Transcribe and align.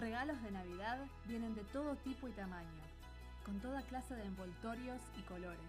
regalos 0.00 0.42
de 0.42 0.50
Navidad 0.50 0.98
vienen 1.26 1.54
de 1.54 1.62
todo 1.64 1.94
tipo 1.96 2.26
y 2.26 2.32
tamaño, 2.32 2.82
con 3.44 3.60
toda 3.60 3.82
clase 3.82 4.14
de 4.14 4.24
envoltorios 4.24 4.98
y 5.18 5.22
colores. 5.22 5.60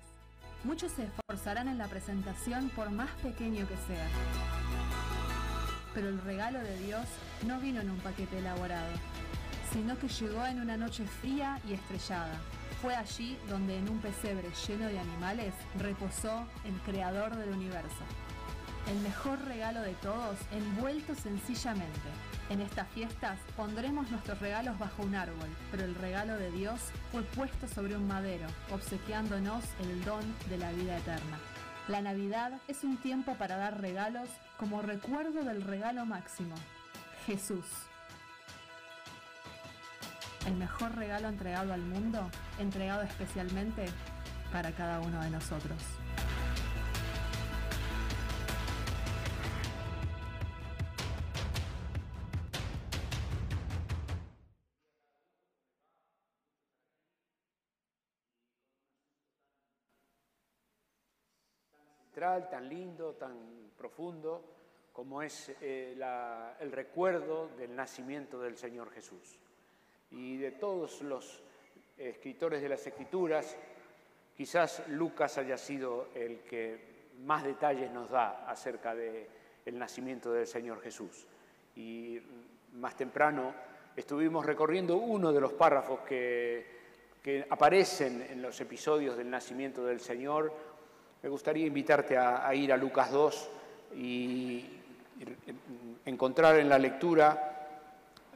Muchos 0.63 0.93
se 0.93 1.03
esforzarán 1.03 1.67
en 1.67 1.77
la 1.77 1.87
presentación 1.87 2.69
por 2.69 2.89
más 2.91 3.09
pequeño 3.21 3.67
que 3.67 3.75
sea. 3.75 4.07
Pero 5.93 6.07
el 6.07 6.21
regalo 6.21 6.59
de 6.59 6.77
Dios 6.77 7.05
no 7.45 7.59
vino 7.59 7.81
en 7.81 7.89
un 7.89 7.99
paquete 7.99 8.37
elaborado, 8.37 8.93
sino 9.73 9.99
que 9.99 10.07
llegó 10.07 10.45
en 10.45 10.61
una 10.61 10.77
noche 10.77 11.05
fría 11.05 11.59
y 11.67 11.73
estrellada. 11.73 12.39
Fue 12.81 12.95
allí 12.95 13.37
donde 13.49 13.77
en 13.77 13.89
un 13.89 13.99
pesebre 13.99 14.49
lleno 14.65 14.87
de 14.87 14.99
animales 14.99 15.53
reposó 15.77 16.47
el 16.63 16.75
creador 16.85 17.35
del 17.35 17.49
universo. 17.49 18.03
El 18.87 18.99
mejor 19.01 19.43
regalo 19.43 19.81
de 19.81 19.93
todos, 19.95 20.37
envuelto 20.51 21.15
sencillamente. 21.15 22.09
En 22.51 22.59
estas 22.59 22.89
fiestas 22.89 23.39
pondremos 23.55 24.11
nuestros 24.11 24.37
regalos 24.41 24.77
bajo 24.77 25.03
un 25.03 25.15
árbol, 25.15 25.47
pero 25.71 25.85
el 25.85 25.95
regalo 25.95 26.35
de 26.35 26.51
Dios 26.51 26.81
fue 27.09 27.23
puesto 27.23 27.65
sobre 27.65 27.95
un 27.95 28.05
madero, 28.05 28.45
obsequiándonos 28.71 29.63
el 29.79 30.03
don 30.03 30.21
de 30.49 30.57
la 30.57 30.73
vida 30.73 30.97
eterna. 30.97 31.39
La 31.87 32.01
Navidad 32.01 32.59
es 32.67 32.83
un 32.83 32.97
tiempo 32.97 33.35
para 33.35 33.55
dar 33.55 33.79
regalos 33.79 34.27
como 34.57 34.81
recuerdo 34.81 35.45
del 35.45 35.61
regalo 35.61 36.05
máximo, 36.05 36.55
Jesús. 37.25 37.63
El 40.45 40.55
mejor 40.55 40.93
regalo 40.97 41.29
entregado 41.29 41.71
al 41.71 41.83
mundo, 41.83 42.29
entregado 42.59 43.03
especialmente 43.03 43.85
para 44.51 44.73
cada 44.73 44.99
uno 44.99 45.21
de 45.21 45.29
nosotros. 45.29 46.00
Tan 62.21 62.69
lindo, 62.69 63.13
tan 63.13 63.71
profundo, 63.75 64.43
como 64.93 65.23
es 65.23 65.51
eh, 65.59 65.97
el 66.59 66.71
recuerdo 66.71 67.49
del 67.57 67.75
nacimiento 67.75 68.39
del 68.39 68.57
Señor 68.57 68.91
Jesús. 68.91 69.39
Y 70.11 70.37
de 70.37 70.51
todos 70.51 71.01
los 71.01 71.41
escritores 71.97 72.61
de 72.61 72.69
las 72.69 72.85
Escrituras, 72.85 73.57
quizás 74.37 74.87
Lucas 74.89 75.39
haya 75.39 75.57
sido 75.57 76.09
el 76.13 76.41
que 76.41 76.91
más 77.23 77.43
detalles 77.43 77.89
nos 77.91 78.11
da 78.11 78.47
acerca 78.47 78.93
del 78.93 79.79
nacimiento 79.79 80.31
del 80.31 80.45
Señor 80.45 80.79
Jesús. 80.81 81.25
Y 81.75 82.19
más 82.73 82.95
temprano 82.95 83.51
estuvimos 83.95 84.45
recorriendo 84.45 84.97
uno 84.97 85.33
de 85.33 85.41
los 85.41 85.53
párrafos 85.53 86.01
que 86.01 86.81
aparecen 87.49 88.27
en 88.29 88.43
los 88.43 88.61
episodios 88.61 89.17
del 89.17 89.29
nacimiento 89.29 89.83
del 89.83 89.99
Señor, 89.99 90.70
me 91.23 91.29
gustaría 91.29 91.67
invitarte 91.67 92.17
a, 92.17 92.53
ir 92.55 92.73
a 92.73 92.77
Lucas 92.77 93.11
2 93.11 93.49
y 93.97 94.65
encontrar 96.05 96.57
en 96.57 96.67
la 96.67 96.79
lectura 96.79 97.67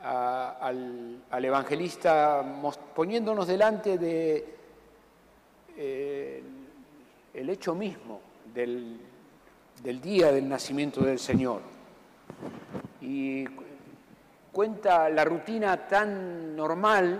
al, 0.03 1.19
evangelista 1.31 2.45
poniéndonos 2.93 3.47
delante 3.47 3.97
de 3.97 4.55
eh, 5.77 6.43
el 7.33 7.49
hecho 7.49 7.73
mismo 7.73 8.21
del, 8.53 8.99
del, 9.81 9.99
día 9.99 10.31
del 10.31 10.47
nacimiento 10.47 11.01
del 11.01 11.17
Señor. 11.17 11.61
Y 13.01 13.45
cuenta 14.51 15.09
la 15.09 15.25
rutina 15.25 15.87
tan 15.87 16.55
normal, 16.55 17.19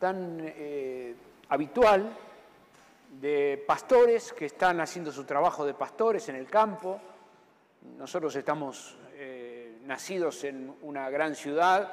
tan 0.00 0.38
eh, 0.40 1.14
habitual, 1.50 2.16
de 3.20 3.62
pastores 3.66 4.32
que 4.32 4.46
están 4.46 4.80
haciendo 4.80 5.10
su 5.10 5.24
trabajo 5.24 5.66
de 5.66 5.74
pastores 5.74 6.28
en 6.28 6.36
el 6.36 6.46
campo. 6.46 7.00
Nosotros 7.96 8.34
estamos 8.36 8.96
eh, 9.14 9.78
nacidos 9.84 10.44
en 10.44 10.72
una 10.82 11.10
gran 11.10 11.34
ciudad, 11.34 11.92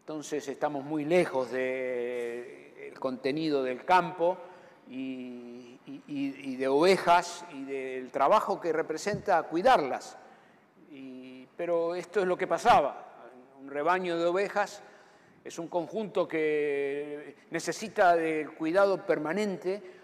entonces 0.00 0.46
estamos 0.48 0.84
muy 0.84 1.04
lejos 1.04 1.50
del 1.50 2.98
contenido 2.98 3.62
del 3.62 3.84
campo 3.84 4.36
y, 4.88 5.78
de 6.56 6.68
ovejas 6.68 7.44
y 7.52 7.64
del 7.64 8.10
trabajo 8.10 8.60
que 8.60 8.72
representa 8.72 9.42
cuidarlas. 9.44 10.18
pero 11.56 11.94
esto 11.94 12.20
es 12.20 12.26
lo 12.26 12.36
que 12.36 12.46
pasaba. 12.46 13.06
Un 13.60 13.70
rebaño 13.70 14.18
de 14.18 14.26
ovejas 14.26 14.82
es 15.44 15.58
un 15.58 15.68
conjunto 15.68 16.28
que 16.28 17.36
necesita 17.50 18.14
de 18.16 18.48
cuidado 18.58 19.06
permanente 19.06 19.99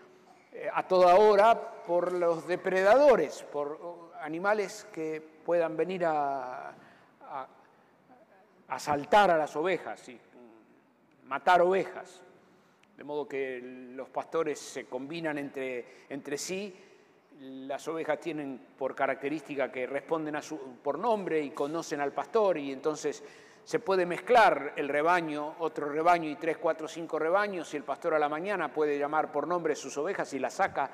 a 0.73 0.87
toda 0.87 1.17
hora 1.17 1.83
por 1.87 2.13
los 2.13 2.47
depredadores, 2.47 3.43
por 3.45 4.11
animales 4.21 4.87
que 4.93 5.21
puedan 5.21 5.77
venir 5.77 6.05
a, 6.05 6.75
a, 8.69 8.79
saltar 8.79 9.31
a 9.31 9.39
las 9.39 9.55
ovejas 9.57 10.09
y 10.09 10.19
matar 11.25 11.63
ovejas. 11.63 12.23
De 12.97 13.05
modo 13.05 13.29
que 13.29 13.61
los 13.95 14.09
pastores 14.09 14.59
se 14.59 14.87
combinan 14.87 15.39
entre, 15.39 16.05
entre 16.09 16.39
sí, 16.39 16.75
las 17.41 17.87
ovejas 17.89 18.19
tienen 18.19 18.59
por 18.79 18.95
característica 18.95 19.71
que 19.71 19.87
responden 19.87 20.37
a 20.37 20.43
su, 20.43 20.59
por 20.83 20.99
nombre 20.99 21.41
y 21.41 21.51
conocen 21.51 22.01
al 22.01 22.13
pastor 22.13 22.57
y 22.57 22.73
entonces 22.73 23.23
se 23.67 23.81
puede 23.81 24.07
mezclar 24.07 24.75
el 24.77 24.89
rebaño, 24.89 25.57
otro 25.59 25.89
rebaño 25.89 26.31
y 26.31 26.37
tres, 26.37 26.57
cuatro, 26.57 26.87
cinco 26.87 27.19
rebaños, 27.19 27.75
y 27.75 27.77
el 27.77 27.83
pastor 27.83 28.15
a 28.15 28.19
la 28.19 28.29
mañana 28.29 28.73
puede 28.73 28.97
llamar 28.97 29.33
por 29.33 29.49
nombre 29.49 29.75
sus 29.75 29.99
ovejas 29.99 30.33
y 30.35 30.39
las 30.39 30.55
saca, 30.55 30.89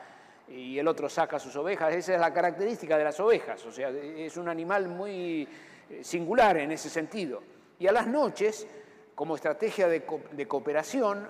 y 0.48 0.78
el 0.78 0.88
otro 0.88 1.06
saca 1.10 1.38
sus 1.38 1.54
ovejas. 1.54 1.94
Esa 1.94 2.14
es 2.14 2.20
la 2.20 2.32
característica 2.32 2.96
de 2.96 3.04
las 3.04 3.20
ovejas, 3.20 3.62
o 3.66 3.70
sea, 3.70 3.90
es 3.90 4.38
un 4.38 4.48
animal 4.48 4.88
muy 4.88 5.46
eh, 5.90 6.02
singular 6.02 6.56
en 6.56 6.72
ese 6.72 6.88
sentido. 6.88 7.42
Y 7.78 7.86
a 7.88 7.92
las 7.92 8.06
noches, 8.06 8.66
como 9.14 9.36
estrategia 9.36 9.86
de, 9.86 10.06
cooperación, 10.48 11.28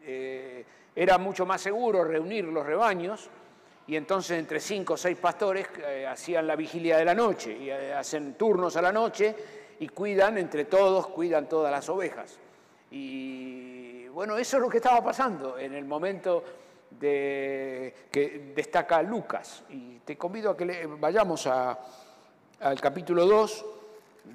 eh, 0.00 0.64
era 0.96 1.18
mucho 1.18 1.44
más 1.44 1.60
seguro 1.60 2.02
reunir 2.02 2.46
los 2.46 2.64
rebaños, 2.64 3.28
y 3.86 3.94
entonces 3.94 4.38
entre 4.38 4.58
cinco 4.58 4.94
o 4.94 4.96
seis 4.96 5.18
pastores 5.18 5.66
eh, 5.86 6.06
hacían 6.06 6.46
la 6.46 6.56
vigilia 6.56 6.96
de 6.96 7.04
la 7.04 7.14
noche, 7.14 7.52
y 7.52 7.70
hacen 7.70 8.36
turnos 8.38 8.74
a 8.76 8.80
la 8.80 8.90
noche, 8.90 9.36
y 9.82 9.88
cuidan 9.88 10.38
entre 10.38 10.66
todos, 10.66 11.08
cuidan 11.08 11.48
todas 11.48 11.72
las 11.72 11.88
ovejas. 11.88 12.38
Y 12.92 14.06
bueno, 14.06 14.38
eso 14.38 14.56
es 14.56 14.62
lo 14.62 14.68
que 14.68 14.76
estaba 14.76 15.02
pasando 15.02 15.58
en 15.58 15.74
el 15.74 15.84
momento 15.84 16.44
de, 16.88 17.92
que 18.08 18.52
destaca 18.54 19.02
Lucas. 19.02 19.64
Y 19.70 19.98
te 20.04 20.16
convido 20.16 20.52
a 20.52 20.56
que 20.56 20.86
vayamos 20.86 21.48
al 21.48 22.80
capítulo 22.80 23.26
2 23.26 23.64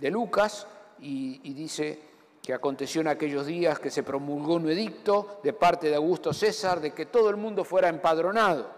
de 0.02 0.12
Lucas 0.12 0.68
y, 1.00 1.40
y 1.50 1.54
dice 1.54 1.98
que 2.44 2.54
aconteció 2.54 3.00
en 3.00 3.08
aquellos 3.08 3.46
días 3.46 3.80
que 3.80 3.90
se 3.90 4.04
promulgó 4.04 4.56
un 4.56 4.70
edicto 4.70 5.40
de 5.42 5.54
parte 5.54 5.88
de 5.88 5.96
Augusto 5.96 6.34
César 6.34 6.82
de 6.82 6.92
que 6.92 7.06
todo 7.06 7.30
el 7.30 7.38
mundo 7.38 7.64
fuera 7.64 7.88
empadronado. 7.88 8.70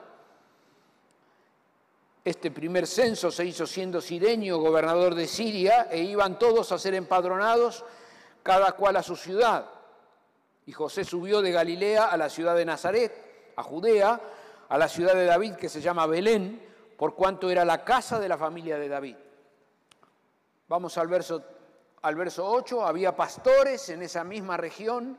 Este 2.24 2.52
primer 2.52 2.86
censo 2.86 3.32
se 3.32 3.46
hizo 3.46 3.66
siendo 3.66 4.02
Sireño 4.02 4.58
gobernador 4.58 5.16
de 5.16 5.26
Siria 5.26 5.88
e 5.90 6.00
iban 6.00 6.38
todos 6.38 6.72
a 6.72 6.78
ser 6.78 6.94
empadronados, 6.94 7.86
cada 8.44 8.74
cual 8.74 8.98
a 8.98 9.04
su 9.04 9.16
ciudad. 9.16 9.70
Y 10.66 10.74
José 10.74 11.06
subió 11.06 11.42
de 11.42 11.52
Galilea 11.52 12.06
a 12.06 12.18
la 12.18 12.30
ciudad 12.30 12.56
de 12.56 12.66
Nazaret, 12.66 13.54
a 13.56 13.64
Judea, 13.64 14.20
a 14.68 14.78
la 14.78 14.90
ciudad 14.90 15.14
de 15.14 15.26
David 15.26 15.56
que 15.56 15.70
se 15.70 15.82
llama 15.82 16.06
Belén, 16.08 16.62
por 16.98 17.16
cuanto 17.16 17.50
era 17.50 17.64
la 17.64 17.84
casa 17.86 18.20
de 18.20 18.28
la 18.28 18.38
familia 18.38 18.78
de 18.78 18.90
David. 18.90 19.16
Vamos 20.68 20.98
al 20.98 21.08
verso, 21.08 21.42
al 22.02 22.16
verso 22.16 22.46
8, 22.46 22.86
había 22.86 23.16
pastores 23.16 23.90
en 23.90 24.02
esa 24.02 24.26
misma 24.26 24.58
región 24.58 25.18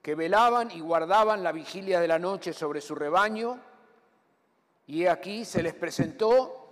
que 0.00 0.14
velaban 0.14 0.70
y 0.70 0.80
guardaban 0.80 1.42
la 1.42 1.50
vigilia 1.50 1.98
de 1.98 2.08
la 2.08 2.18
noche 2.18 2.52
sobre 2.52 2.80
su 2.80 2.94
rebaño 2.94 3.60
y 4.86 5.06
aquí 5.06 5.44
se 5.44 5.62
les 5.62 5.74
presentó 5.74 6.64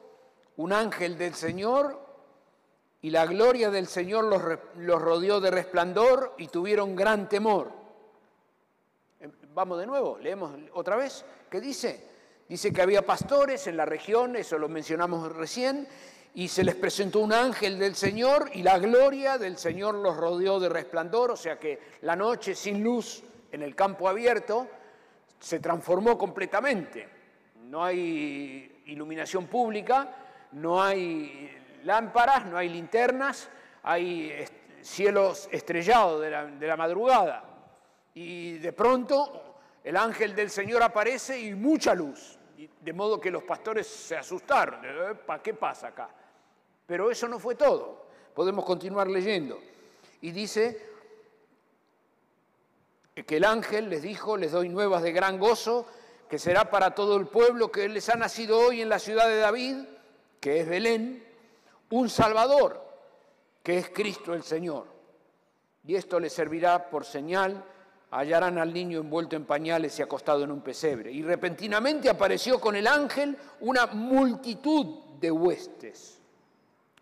un 0.57 0.73
ángel 0.73 1.17
del 1.17 1.35
Señor 1.35 1.99
y 3.01 3.11
la 3.11 3.27
gloria 3.27 3.71
del 3.71 3.87
Señor 3.87 4.25
los, 4.25 5.01
rodeó 5.01 5.41
de 5.41 5.51
resplandor 5.51 6.35
y 6.39 6.49
tuvieron 6.49 6.95
gran 6.95 7.29
temor. 7.29 7.73
Em, 9.19 9.33
vamos 9.55 9.79
de 9.79 9.87
nuevo, 9.87 10.19
leemos 10.19 10.53
otra 10.75 10.97
vez. 10.97 11.25
¿Qué 11.51 11.61
dice? 11.61 12.13
Dice 12.49 12.73
que 12.73 12.83
había 12.83 13.05
pastores 13.05 13.67
en 13.67 13.77
la 13.77 13.87
región, 13.87 14.37
eso 14.37 14.59
lo 14.59 14.69
mencionamos 14.69 15.35
recién, 15.35 15.89
y 16.35 16.49
se 16.49 16.65
les 16.65 16.75
presentó 16.75 17.21
un 17.21 17.33
ángel 17.33 17.79
del 17.79 17.95
Señor 17.95 18.51
y 18.53 18.63
la 18.63 18.79
gloria 18.79 19.39
del 19.39 19.59
Señor 19.59 19.95
los 19.95 20.17
rodeó 20.17 20.61
de 20.61 20.69
resplandor, 20.69 21.31
o 21.31 21.37
sea 21.37 21.59
que 21.59 21.79
la 22.03 22.15
noche 22.15 22.55
sin 22.55 22.83
luz 22.83 23.23
en 23.51 23.63
el 23.63 23.75
campo 23.75 24.09
abierto 24.09 24.69
se 25.41 25.61
transformó 25.61 26.17
completamente 26.17 27.09
no 27.73 27.83
hay 27.83 28.83
iluminación 28.85 29.47
pública, 29.47 30.15
no 30.53 30.83
hay 30.83 31.81
lámparas, 31.85 32.45
no 32.45 32.59
hay 32.59 32.69
linternas, 32.69 33.49
hay 33.83 34.45
cielos 34.83 35.49
estrellados 35.51 36.21
de 36.21 36.31
la, 36.31 36.45
de 36.45 36.67
la 36.67 36.77
madrugada. 36.77 37.43
Y 38.13 38.59
de 38.59 38.75
pronto 38.75 39.57
el 39.83 39.97
ángel 39.97 40.37
del 40.37 40.51
Señor 40.51 40.83
aparece 40.83 41.41
y 41.41 41.55
mucha 41.55 41.95
luz. 41.95 42.39
De 42.79 42.93
modo 42.93 43.19
que 43.19 43.31
los 43.31 43.43
pastores 43.43 43.87
se 43.87 44.19
asustaron. 44.19 44.83
¿Para 45.25 45.43
qué 45.43 45.55
pasa 45.55 45.87
acá? 45.89 46.11
Pero 46.85 47.11
eso 47.11 47.27
no 47.27 47.39
fue 47.39 47.55
todo. 47.55 48.05
Podemos 48.35 48.67
continuar 48.67 49.09
leyendo. 49.09 49.59
Y 50.21 50.31
dice 50.31 50.91
que 53.27 53.39
el 53.39 53.45
ángel 53.45 53.89
les 53.89 54.03
dijo, 54.03 54.37
les 54.37 54.53
doy 54.53 54.69
nuevas 54.69 55.03
de 55.03 55.13
gran 55.13 55.39
gozo, 55.39 55.87
que 56.33 56.39
será 56.39 56.71
para 56.71 56.95
todo 56.95 57.19
el 57.19 57.27
pueblo 57.27 57.71
que 57.71 57.91
les 57.91 58.09
ha 58.09 58.15
nacido 58.15 58.59
hoy 58.59 58.81
en 58.81 58.89
la 58.89 58.99
ciudad 58.99 59.29
de 59.29 59.37
David, 59.37 59.77
que 60.41 60.61
es 60.61 60.67
Belén, 60.67 61.23
un 61.91 62.09
Salvador, 62.09 62.83
que 63.63 63.77
es 63.77 63.91
Cristo 63.91 64.33
el 64.33 64.43
Señor. 64.43 64.87
Y 65.85 65.95
esto 65.95 66.19
les 66.19 66.33
servirá 66.33 66.89
por 66.89 67.05
señal, 67.05 67.63
hallarán 68.13 68.57
al 68.57 68.73
niño 68.73 69.01
envuelto 69.01 69.37
en 69.37 69.45
pañales 69.45 69.99
y 69.99 70.03
acostado 70.03 70.43
en 70.43 70.51
un 70.51 70.63
pesebre. 70.63 71.13
Y 71.13 71.23
repentinamente 71.23 72.09
apareció 72.09 72.59
con 72.59 72.77
el 72.77 72.87
ángel 72.87 73.37
una 73.61 73.85
multitud 73.89 75.19
de 75.21 75.31
huestes. 75.31 76.19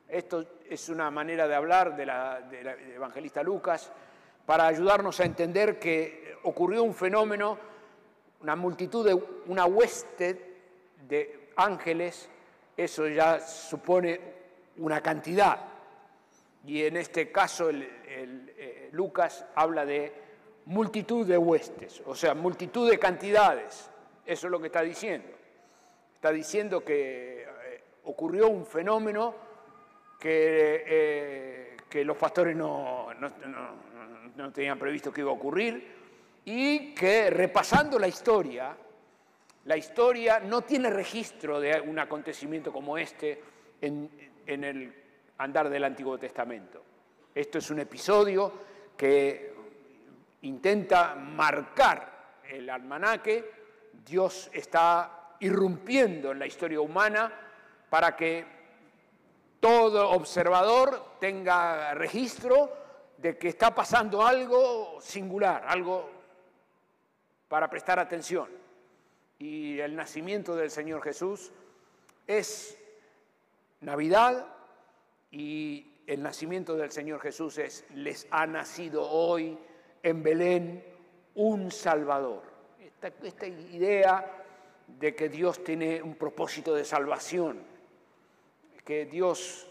Esto 0.09 0.45
es 0.69 0.89
una 0.89 1.09
manera 1.13 1.47
de 1.47 1.55
hablar 1.55 1.95
del 1.95 2.09
de 2.51 2.95
evangelista 2.97 3.45
Lucas 3.45 3.93
para 4.45 4.67
ayudarnos 4.67 5.21
a 5.21 5.25
entender 5.25 5.79
que 5.79 6.35
ocurrió 6.43 6.83
un 6.83 6.95
fenómeno, 6.95 7.71
una 8.41 8.57
multitud 8.57 9.07
de 9.07 9.15
una 9.47 9.67
hueste 9.67 10.57
de 11.07 11.51
ángeles, 11.57 12.29
eso 12.77 13.07
ya 13.09 13.41
supone 13.41 14.21
una 14.79 15.01
cantidad. 15.01 15.61
Y 16.67 16.85
en 16.85 16.97
este 16.97 17.31
caso 17.31 17.71
eh, 17.71 18.89
Lucas 18.93 19.45
habla 19.55 19.85
de 19.85 20.13
multitud 20.67 21.27
de 21.27 21.37
huestes, 21.37 22.03
o 22.07 22.15
sea, 22.15 22.35
multitud 22.35 22.91
de 22.91 22.99
cantidades. 22.99 23.91
Eso 24.25 24.47
es 24.47 24.51
lo 24.51 24.61
que 24.61 24.67
está 24.67 24.83
diciendo. 24.83 25.29
Está 26.15 26.31
diciendo 26.31 26.85
que 26.85 27.43
eh, 27.43 27.85
ocurrió 28.05 28.49
un 28.49 28.65
fenómeno 28.67 29.35
que, 30.19 30.85
eh, 30.87 31.77
que 31.89 32.05
los 32.05 32.17
pastores 32.17 32.55
no, 32.55 33.09
no, 33.15 33.31
no 34.37 34.53
tenían 34.53 34.79
previsto 34.79 35.13
que 35.13 35.23
iba 35.23 35.31
a 35.31 35.35
ocurrir, 35.35 36.00
y 36.53 36.93
que 36.95 37.31
repasando 37.31 37.97
la 37.97 38.09
historia, 38.09 38.77
la 39.67 39.77
historia 39.77 40.41
no 40.41 40.63
tiene 40.63 40.91
registro 40.91 41.61
de 41.61 41.81
un 41.81 41.97
acontecimiento 41.97 42.73
como 42.73 42.99
este 42.99 43.41
en, 43.81 44.11
en 44.45 44.65
el 44.65 44.95
andar 45.39 45.71
del 45.71 45.85
Antiguo 45.85 46.19
Testamento. 46.19 46.83
Esto 47.33 47.59
es 47.59 47.71
un 47.71 47.79
episodio 47.79 48.53
que 48.97 49.55
intenta 50.43 51.15
marcar 51.15 52.41
el 52.49 52.69
almanaque, 52.69 53.49
Dios 54.05 54.51
está 54.53 55.37
irrumpiendo 55.39 56.33
en 56.33 56.41
la 56.41 56.49
historia 56.49 56.81
humana 56.81 57.33
para 57.89 58.17
que 58.17 58.45
todo 59.61 60.11
observador 60.11 61.15
tenga 61.21 61.95
registro 61.95 62.73
de 63.19 63.39
que 63.39 63.47
está 63.47 63.73
pasando 63.73 64.27
algo 64.27 65.01
singular, 65.01 65.65
algo 65.69 66.20
para 67.51 67.69
prestar 67.69 67.99
atención. 67.99 68.49
Y 69.41 69.81
el 69.81 69.97
nacimiento 69.97 70.55
del 70.55 70.71
Señor 70.71 71.03
Jesús 71.03 71.51
es 72.25 72.79
Navidad 73.81 74.47
y 75.33 75.85
el 76.07 76.23
nacimiento 76.23 76.77
del 76.77 76.93
Señor 76.93 77.21
Jesús 77.21 77.59
es, 77.59 77.85
les 77.93 78.29
ha 78.31 78.47
nacido 78.47 79.03
hoy 79.03 79.59
en 80.01 80.23
Belén 80.23 80.85
un 81.35 81.73
Salvador. 81.73 82.45
Esta, 82.79 83.09
esta 83.25 83.49
idea 83.49 84.45
de 84.87 85.17
que 85.17 85.29
Dios 85.29 85.65
tiene 85.65 86.01
un 86.01 86.15
propósito 86.15 86.73
de 86.73 86.85
salvación, 86.85 87.65
que 88.85 89.07
Dios 89.07 89.69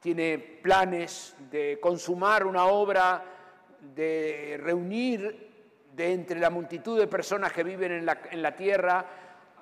tiene 0.00 0.38
planes 0.38 1.36
de 1.50 1.78
consumar 1.82 2.46
una 2.46 2.64
obra, 2.64 3.22
de 3.94 4.58
reunir 4.62 5.49
de 5.94 6.12
entre 6.12 6.40
la 6.40 6.50
multitud 6.50 6.98
de 6.98 7.06
personas 7.06 7.52
que 7.52 7.64
viven 7.64 7.92
en 7.92 8.06
la, 8.06 8.20
en 8.30 8.42
la 8.42 8.54
tierra 8.54 9.04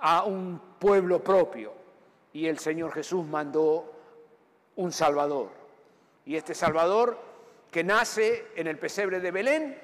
a 0.01 0.25
un 0.25 0.61
pueblo 0.79 1.23
propio. 1.23 1.73
Y 2.33 2.47
el 2.47 2.59
Señor 2.59 2.93
Jesús 2.93 3.27
mandó 3.27 3.93
un 4.77 4.93
Salvador. 4.93 5.51
Y 6.25 6.37
este 6.37 6.55
Salvador, 6.55 7.19
que 7.71 7.83
nace 7.83 8.49
en 8.55 8.67
el 8.67 8.79
pesebre 8.79 9.21
de 9.21 9.31
Belén, 9.31 9.79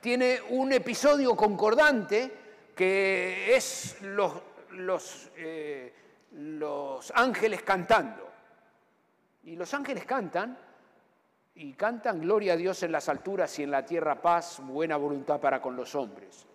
tiene 0.00 0.40
un 0.50 0.72
episodio 0.72 1.34
concordante 1.34 2.30
que 2.74 3.56
es 3.56 4.00
los, 4.02 4.32
los, 4.70 5.30
eh, 5.36 5.92
los 6.32 7.12
ángeles 7.14 7.62
cantando. 7.62 8.28
Y 9.44 9.56
los 9.56 9.72
ángeles 9.74 10.04
cantan, 10.04 10.56
y 11.58 11.72
cantan 11.72 12.20
gloria 12.20 12.52
a 12.52 12.56
Dios 12.56 12.84
en 12.84 12.92
las 12.92 13.08
alturas 13.08 13.58
y 13.58 13.64
en 13.64 13.72
la 13.72 13.84
tierra 13.84 14.22
paz, 14.22 14.60
buena 14.62 14.96
voluntad 14.96 15.40
para 15.40 15.60
con 15.60 15.74
los 15.74 15.92
hombres. 15.96 16.46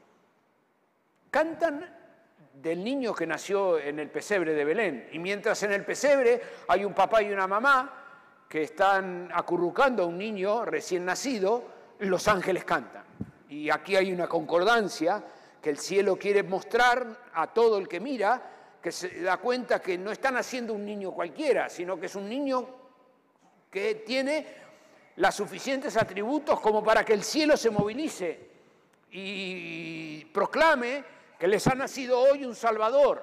Cantan 1.29 1.93
del 2.53 2.81
niño 2.81 3.13
que 3.13 3.27
nació 3.27 3.77
en 3.79 3.99
el 3.99 4.09
pesebre 4.09 4.53
de 4.53 4.63
Belén. 4.63 5.09
Y 5.11 5.19
mientras 5.19 5.61
en 5.63 5.73
el 5.73 5.83
pesebre 5.83 6.41
hay 6.69 6.85
un 6.85 6.93
papá 6.93 7.21
y 7.21 7.33
una 7.33 7.47
mamá 7.47 8.45
que 8.47 8.61
están 8.61 9.29
acurrucando 9.33 10.03
a 10.03 10.05
un 10.05 10.17
niño 10.17 10.63
recién 10.63 11.03
nacido, 11.03 11.65
los 11.99 12.29
ángeles 12.29 12.63
cantan. 12.63 13.03
Y 13.49 13.69
aquí 13.69 13.97
hay 13.97 14.13
una 14.13 14.29
concordancia 14.29 15.21
que 15.61 15.69
el 15.69 15.79
cielo 15.79 16.15
quiere 16.15 16.43
mostrar 16.43 17.05
a 17.33 17.47
todo 17.47 17.77
el 17.77 17.89
que 17.89 17.99
mira, 17.99 18.41
que 18.81 18.91
se 18.93 19.21
da 19.21 19.35
cuenta 19.35 19.81
que 19.81 19.97
no 19.97 20.11
están 20.11 20.37
haciendo 20.37 20.73
un 20.73 20.85
niño 20.85 21.11
cualquiera, 21.11 21.67
sino 21.67 21.99
que 21.99 22.05
es 22.05 22.15
un 22.15 22.29
niño 22.29 22.83
que 23.69 23.95
tiene 23.95 24.62
los 25.17 25.35
suficientes 25.35 25.95
atributos 25.97 26.59
como 26.59 26.83
para 26.83 27.03
que 27.03 27.13
el 27.13 27.23
cielo 27.23 27.55
se 27.55 27.69
movilice 27.69 28.53
y 29.11 30.25
proclame 30.25 31.03
que 31.37 31.47
les 31.47 31.67
ha 31.67 31.75
nacido 31.75 32.19
hoy 32.19 32.45
un 32.45 32.55
Salvador. 32.55 33.21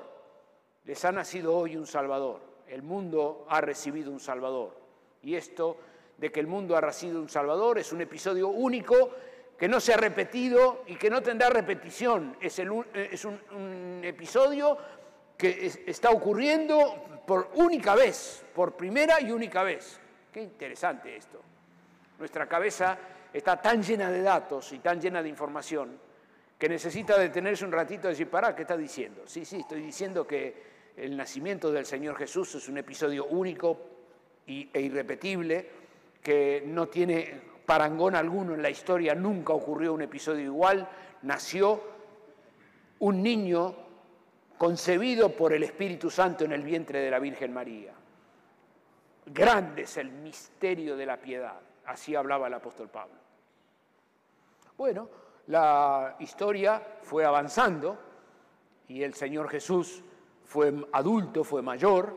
Les 0.85 1.05
ha 1.05 1.13
nacido 1.13 1.57
hoy 1.57 1.77
un 1.77 1.87
Salvador. 1.87 2.41
El 2.69 2.83
mundo 2.83 3.47
ha 3.49 3.61
recibido 3.61 4.12
un 4.12 4.21
Salvador. 4.21 4.76
Y 5.23 5.35
esto 5.35 5.76
de 6.17 6.31
que 6.31 6.41
el 6.41 6.47
mundo 6.47 6.76
ha 6.76 6.81
recibido 6.81 7.21
un 7.21 7.29
Salvador 7.29 7.79
es 7.79 7.93
un 7.93 8.00
episodio 8.03 8.49
único 8.49 9.11
que 9.59 9.69
no 9.69 9.81
se 9.81 9.93
ha 9.93 9.97
repetido 9.97 10.85
y 10.87 10.97
que 10.97 11.11
no 11.11 11.23
tendrá 11.23 11.50
repetición. 11.50 12.37
Es, 12.41 12.59
es 12.59 13.25
un, 13.25 13.41
un, 13.53 14.00
episodio 14.05 14.79
que 15.37 15.71
está 15.87 16.11
ocurriendo 16.11 17.23
por 17.26 17.50
única 17.55 17.95
vez, 17.95 18.45
por 18.55 18.76
primera 18.76 19.21
y 19.21 19.33
única 19.33 19.62
vez. 19.62 19.99
Qué 20.33 20.41
interesante 20.41 21.17
esto. 21.17 21.41
Nuestra 22.21 22.47
cabeza 22.47 22.99
está 23.33 23.61
tan 23.61 23.83
llena 23.83 24.11
de 24.11 24.21
datos 24.21 24.75
y 24.75 24.79
tan 24.81 25.00
llena 25.00 25.23
de 25.23 25.31
información 25.31 25.99
que 26.59 26.69
necesita 26.69 27.19
detenerse 27.19 27.65
un 27.65 27.73
ratito 27.73 28.09
y 28.09 28.11
decir, 28.11 28.29
pará, 28.29 28.55
¿qué 28.55 28.62
está 28.62 28.77
diciendo? 28.77 29.23
Sí, 29.25 29.47
sí, 29.47 29.61
estoy 29.61 29.81
diciendo 29.81 30.27
que 30.27 30.93
el 30.99 31.17
nacimiento 31.17 31.73
del 31.73 31.87
Señor 31.87 32.17
Jesús 32.17 32.57
es 32.57 32.69
un 32.69 32.77
episodio 32.77 33.25
único 33.25 33.81
e 34.47 34.81
irrepetible, 34.81 35.67
que 36.23 36.62
no 36.67 36.89
tiene 36.89 37.41
parangón 37.65 38.15
alguno 38.15 38.55
en 38.55 38.61
la 38.61 38.69
historia, 38.69 39.15
nunca 39.15 39.55
ocurrió 39.55 39.95
un 39.95 40.03
episodio 40.03 40.45
igual, 40.45 40.87
nació 41.23 41.83
un 42.99 43.23
niño 43.23 43.75
concebido 44.59 45.35
por 45.35 45.55
el 45.55 45.62
Espíritu 45.62 46.11
Santo 46.11 46.45
en 46.45 46.53
el 46.53 46.62
vientre 46.62 47.00
de 47.00 47.11
la 47.11 47.19
Virgen 47.19 47.55
María. 47.55 47.95
Grande 49.25 49.83
es 49.83 49.97
el 49.97 50.11
misterio 50.11 50.99
de 50.99 51.07
la 51.07 51.17
piedad. 51.17 51.70
Así 51.87 52.15
hablaba 52.15 52.47
el 52.47 52.55
apóstol 52.55 52.89
Pablo. 52.89 53.15
Bueno, 54.77 55.09
la 55.49 56.17
historia 56.21 56.83
fue 57.03 57.25
avanzando 57.25 57.99
y 58.89 59.03
el 59.03 59.15
Señor 59.15 59.49
Jesús 59.49 60.03
fue 60.45 60.73
adulto, 60.93 61.45
fue 61.45 61.63
mayor, 61.63 62.15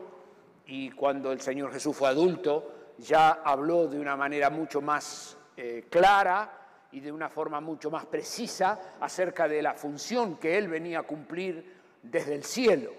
y 0.66 0.90
cuando 0.90 1.30
el 1.30 1.40
Señor 1.40 1.72
Jesús 1.72 1.96
fue 1.96 2.08
adulto, 2.08 2.72
ya 2.98 3.30
habló 3.44 3.86
de 3.86 3.98
una 3.98 4.16
manera 4.16 4.50
mucho 4.50 4.80
más 4.80 5.36
eh, 5.56 5.86
clara 5.90 6.64
y 6.92 7.00
de 7.00 7.12
una 7.12 7.28
forma 7.28 7.60
mucho 7.60 7.90
más 7.90 8.06
precisa 8.06 8.96
acerca 9.00 9.46
de 9.46 9.60
la 9.62 9.74
función 9.74 10.36
que 10.36 10.56
él 10.56 10.68
venía 10.68 11.00
a 11.00 11.02
cumplir 11.02 11.74
desde 12.02 12.34
el 12.34 12.44
cielo. 12.44 12.92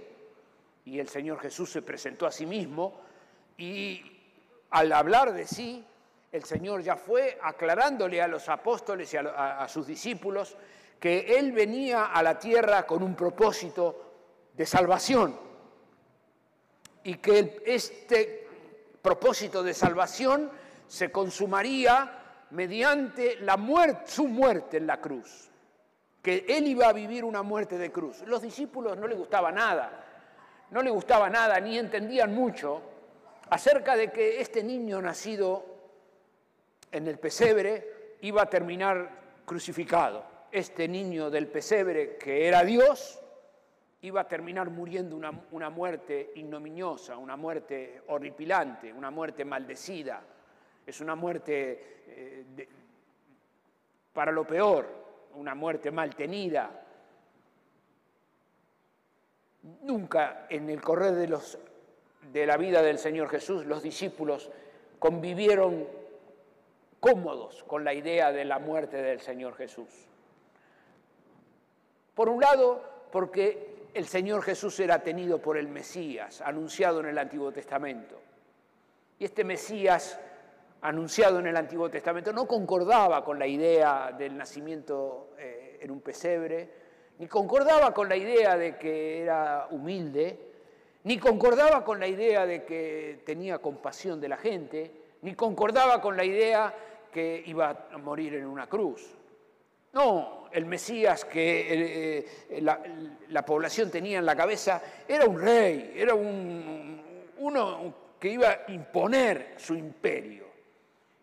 Y 0.86 1.00
el 1.00 1.08
Señor 1.08 1.40
Jesús 1.40 1.72
se 1.72 1.82
presentó 1.82 2.26
a 2.28 2.32
sí 2.32 2.46
mismo 2.46 3.02
y 3.58 4.02
al 4.70 4.92
hablar 4.92 5.34
de 5.34 5.48
sí, 5.48 5.84
el 6.36 6.44
Señor 6.44 6.82
ya 6.82 6.96
fue 6.96 7.38
aclarándole 7.42 8.22
a 8.22 8.28
los 8.28 8.50
apóstoles 8.50 9.14
y 9.14 9.18
a, 9.18 9.66
sus 9.68 9.88
discípulos 9.88 10.58
que 11.00 11.38
Él 11.38 11.52
venía 11.52 12.06
a 12.06 12.22
la 12.22 12.38
tierra 12.38 12.86
con 12.86 13.02
un 13.04 13.16
propósito 13.16 14.14
de 14.54 14.66
salvación 14.66 15.38
y 17.04 17.16
que 17.16 17.64
este 17.66 18.48
propósito 19.02 19.64
de 19.64 19.74
salvación 19.74 20.52
se 20.88 21.12
consumaría 21.12 22.48
mediante 22.52 23.38
la 23.38 23.58
muerte, 23.58 24.12
su 24.12 24.28
muerte 24.28 24.78
en 24.78 24.88
la 24.88 25.00
cruz, 25.00 25.50
que 26.22 26.46
él 26.48 26.68
iba 26.68 26.88
a 26.88 26.94
vivir 26.94 27.24
una 27.24 27.44
muerte 27.44 27.78
de 27.78 27.92
cruz. 27.92 28.22
Los 28.22 28.42
discípulos 28.42 28.98
no 28.98 29.08
les 29.08 29.18
gustaba 29.18 29.52
nada, 29.52 30.04
no 30.72 30.82
les 30.82 30.92
gustaba 30.92 31.30
nada, 31.30 31.60
ni 31.60 31.78
entendían 31.78 32.34
mucho 32.34 32.82
acerca 33.50 33.96
de 33.96 34.12
que 34.12 34.42
este 34.42 34.64
niño 34.64 35.02
nacido 35.02 35.75
en 36.96 37.08
el 37.08 37.20
pesebre 37.20 38.18
iba 38.22 38.44
a 38.44 38.50
terminar 38.50 39.10
crucificado. 39.46 40.24
Este 40.50 40.88
niño 40.88 41.30
del 41.30 41.48
pesebre, 41.48 42.16
que 42.16 42.48
era 42.48 42.64
Dios, 42.64 43.22
iba 44.02 44.22
a 44.22 44.28
terminar 44.28 44.70
muriendo 44.70 45.18
una, 45.18 45.46
una 45.52 45.70
muerte 45.70 46.32
ignominiosa, 46.36 47.18
una 47.18 47.36
muerte 47.36 48.02
horripilante, 48.08 48.94
una 48.94 49.12
muerte 49.12 49.44
maldecida. 49.44 50.24
Es 50.86 51.02
una 51.02 51.16
muerte 51.16 52.04
eh, 52.08 52.68
para 54.14 54.32
lo 54.32 54.48
peor, 54.48 54.88
una 55.34 55.54
muerte 55.54 55.92
mal 55.92 56.16
tenida. 56.16 56.82
Nunca 59.82 60.46
en 60.50 60.70
el 60.70 60.82
correr 60.82 61.16
de, 61.16 61.28
los, 61.28 61.58
de 62.32 62.46
la 62.46 62.56
vida 62.56 62.82
del 62.82 63.00
Señor 63.00 63.28
Jesús 63.28 63.66
los 63.66 63.84
discípulos 63.84 64.50
convivieron 64.98 66.05
cómodos 67.00 67.64
con 67.64 67.84
la 67.84 67.94
idea 67.94 68.32
de 68.32 68.46
la 68.46 68.60
muerte 68.60 68.98
del 68.98 69.20
Señor 69.20 69.56
Jesús. 69.56 69.90
Por 72.14 72.30
un 72.30 72.42
lado, 72.42 72.82
porque 73.12 73.88
el 73.94 74.08
Señor 74.08 74.42
Jesús 74.42 74.80
era 74.80 75.04
tenido 75.04 75.42
por 75.42 75.58
el 75.58 75.68
Mesías, 75.68 76.42
anunciado 76.42 77.00
en 77.00 77.08
el 77.08 77.18
Antiguo 77.18 77.52
Testamento. 77.52 78.20
Y 79.20 79.26
este 79.26 79.44
Mesías 79.44 80.20
anunciado 80.82 81.40
en 81.40 81.48
el 81.48 81.58
Antiguo 81.58 81.90
Testamento 81.90 82.32
no 82.32 82.48
concordaba 82.48 83.24
con 83.24 83.40
la 83.40 83.48
idea 83.48 84.12
del 84.18 84.38
nacimiento 84.38 85.30
eh, 85.38 85.80
en 85.82 85.92
un 85.92 86.02
pesebre, 86.02 86.70
ni 87.18 87.28
concordaba 87.28 87.94
con 87.94 88.10
la 88.10 88.16
idea 88.16 88.58
de 88.58 88.78
que 88.78 89.22
era 89.22 89.68
humilde, 89.72 90.40
ni 91.04 91.18
concordaba 91.18 91.84
con 91.84 92.00
la 92.00 92.08
idea 92.08 92.46
de 92.46 92.66
que 92.66 93.22
tenía 93.26 93.60
compasión 93.60 94.20
de 94.20 94.28
la 94.28 94.38
gente, 94.38 94.92
ni 95.26 95.34
concordaba 95.34 96.00
con 96.00 96.16
la 96.16 96.24
idea 96.24 96.72
que 97.12 97.42
iba 97.48 97.88
a 97.92 97.98
morir 97.98 98.36
en 98.36 98.46
una 98.46 98.68
cruz. 98.68 99.10
No, 99.94 100.50
el 100.52 100.68
Mesías 100.68 101.26
que 101.26 101.62
eh, 101.62 102.26
eh, 102.50 102.62
la, 102.62 103.44
población 103.44 103.90
tenía 103.90 104.20
en 104.20 104.26
la 104.26 104.36
cabeza 104.36 104.80
era 105.08 105.26
un 105.26 105.42
rey, 105.42 105.94
era 105.96 106.14
un, 106.14 107.02
uno 107.40 107.96
que 108.20 108.30
iba 108.30 108.50
a 108.50 108.72
imponer 108.72 109.56
su 109.58 109.74
imperio. 109.74 110.46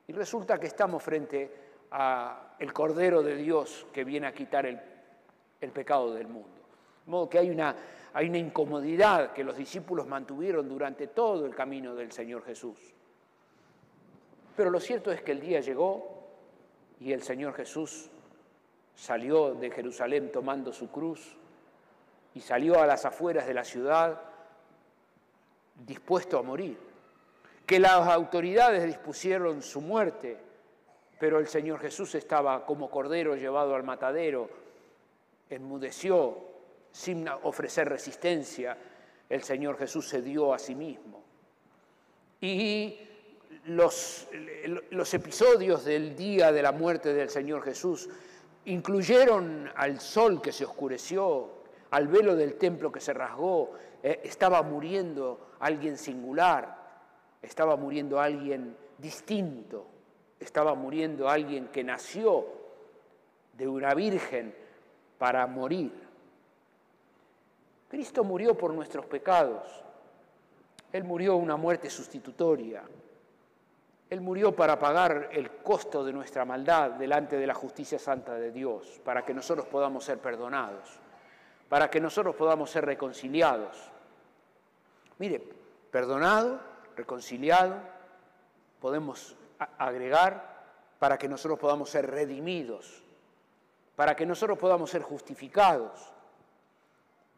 Y 0.08 0.12
resulta 0.12 0.58
que 0.58 0.66
estamos 0.66 1.00
frente 1.00 1.50
al 1.90 2.72
Cordero 2.72 3.22
de 3.22 3.36
Dios 3.36 3.86
que 3.92 4.02
viene 4.02 4.26
a 4.26 4.34
quitar 4.34 4.66
el, 4.66 4.80
pecado 5.70 6.12
del 6.12 6.26
mundo. 6.26 6.60
De 7.04 7.10
modo 7.10 7.28
que 7.28 7.38
hay 7.38 7.50
una, 7.50 7.76
hay 8.14 8.28
una 8.28 8.38
incomodidad 8.38 9.32
que 9.32 9.44
los 9.44 9.56
discípulos 9.56 10.08
mantuvieron 10.08 10.68
durante 10.68 11.06
todo 11.06 11.46
el 11.46 11.54
camino 11.54 11.94
del 11.94 12.10
Señor 12.10 12.44
Jesús. 12.44 12.94
Pero 14.56 14.70
lo 14.70 14.80
cierto 14.80 15.10
es 15.10 15.22
que 15.22 15.32
el 15.32 15.40
día 15.40 15.60
llegó 15.60 16.24
y 17.00 17.12
el 17.12 17.22
Señor 17.22 17.54
Jesús 17.54 18.10
salió 18.94 19.54
de 19.54 19.70
Jerusalén 19.70 20.30
tomando 20.30 20.72
su 20.72 20.90
cruz 20.90 21.36
y 22.34 22.40
salió 22.40 22.80
a 22.80 22.86
las 22.86 23.04
afueras 23.04 23.46
de 23.46 23.54
la 23.54 23.64
ciudad 23.64 24.20
dispuesto 25.86 26.38
a 26.38 26.42
morir 26.42 26.78
que 27.66 27.80
las 27.80 28.06
autoridades 28.08 28.84
dispusieron 28.84 29.62
su 29.62 29.80
muerte, 29.80 30.36
pero 31.18 31.38
el 31.38 31.46
Señor 31.46 31.80
Jesús 31.80 32.14
estaba 32.14 32.66
como 32.66 32.90
cordero 32.90 33.36
llevado 33.36 33.74
al 33.74 33.82
matadero, 33.82 34.50
enmudeció 35.48 36.38
sin 36.90 37.26
ofrecer 37.28 37.88
resistencia, 37.88 38.76
el 39.28 39.42
Señor 39.42 39.78
Jesús 39.78 40.08
se 40.08 40.20
dio 40.20 40.52
a 40.52 40.58
sí 40.58 40.74
mismo. 40.74 41.22
Y 42.40 42.98
los, 43.64 44.26
episodios 45.14 45.84
del 45.84 46.16
día 46.16 46.52
de 46.52 46.62
la 46.62 46.72
muerte 46.72 47.12
del 47.14 47.30
Señor 47.30 47.62
Jesús 47.62 48.08
incluyeron 48.64 49.70
al 49.74 50.00
sol 50.00 50.40
que 50.40 50.52
se 50.52 50.64
oscureció, 50.64 51.62
al 51.90 52.08
velo 52.08 52.34
del 52.34 52.54
templo 52.54 52.90
que 52.90 53.00
se 53.00 53.12
rasgó, 53.12 53.72
eh, 54.02 54.20
estaba 54.24 54.62
muriendo 54.62 55.50
alguien 55.60 55.96
singular, 55.96 56.76
estaba 57.40 57.76
muriendo 57.76 58.20
alguien 58.20 58.76
distinto, 58.98 59.86
estaba 60.38 60.74
muriendo 60.74 61.28
alguien 61.28 61.68
que 61.68 61.84
nació 61.84 62.46
de 63.52 63.68
una 63.68 63.94
virgen 63.94 64.54
para 65.18 65.46
morir. 65.46 65.92
Cristo 67.88 68.24
murió 68.24 68.56
por 68.56 68.72
nuestros 68.72 69.04
pecados. 69.06 69.84
Él 70.92 71.04
murió 71.04 71.36
una 71.36 71.56
muerte 71.56 71.90
sustitutoria. 71.90 72.82
Él 74.12 74.20
murió 74.20 74.54
para 74.54 74.78
pagar 74.78 75.30
el 75.32 75.50
costo 75.62 76.04
de 76.04 76.12
nuestra 76.12 76.44
maldad 76.44 76.90
delante 76.90 77.38
de 77.38 77.46
la 77.46 77.54
justicia 77.54 77.98
santa 77.98 78.34
de 78.34 78.50
Dios, 78.50 79.00
para 79.02 79.24
que 79.24 79.32
nosotros 79.32 79.64
podamos 79.64 80.04
ser 80.04 80.18
perdonados, 80.18 81.00
para 81.70 81.88
que 81.88 81.98
nosotros 81.98 82.36
podamos 82.36 82.70
ser 82.70 82.84
reconciliados. 82.84 83.74
Mire, 85.16 85.42
perdonado 85.90 86.60
reconciliado, 86.94 87.76
podemos 88.82 89.34
agregar 89.78 90.62
para 90.98 91.16
que 91.16 91.26
nosotros 91.26 91.58
podamos 91.58 91.88
ser 91.88 92.10
redimidos, 92.10 93.02
para 93.96 94.14
que 94.14 94.26
nosotros 94.26 94.58
podamos 94.58 94.90
ser 94.90 95.00
justificados, 95.00 96.12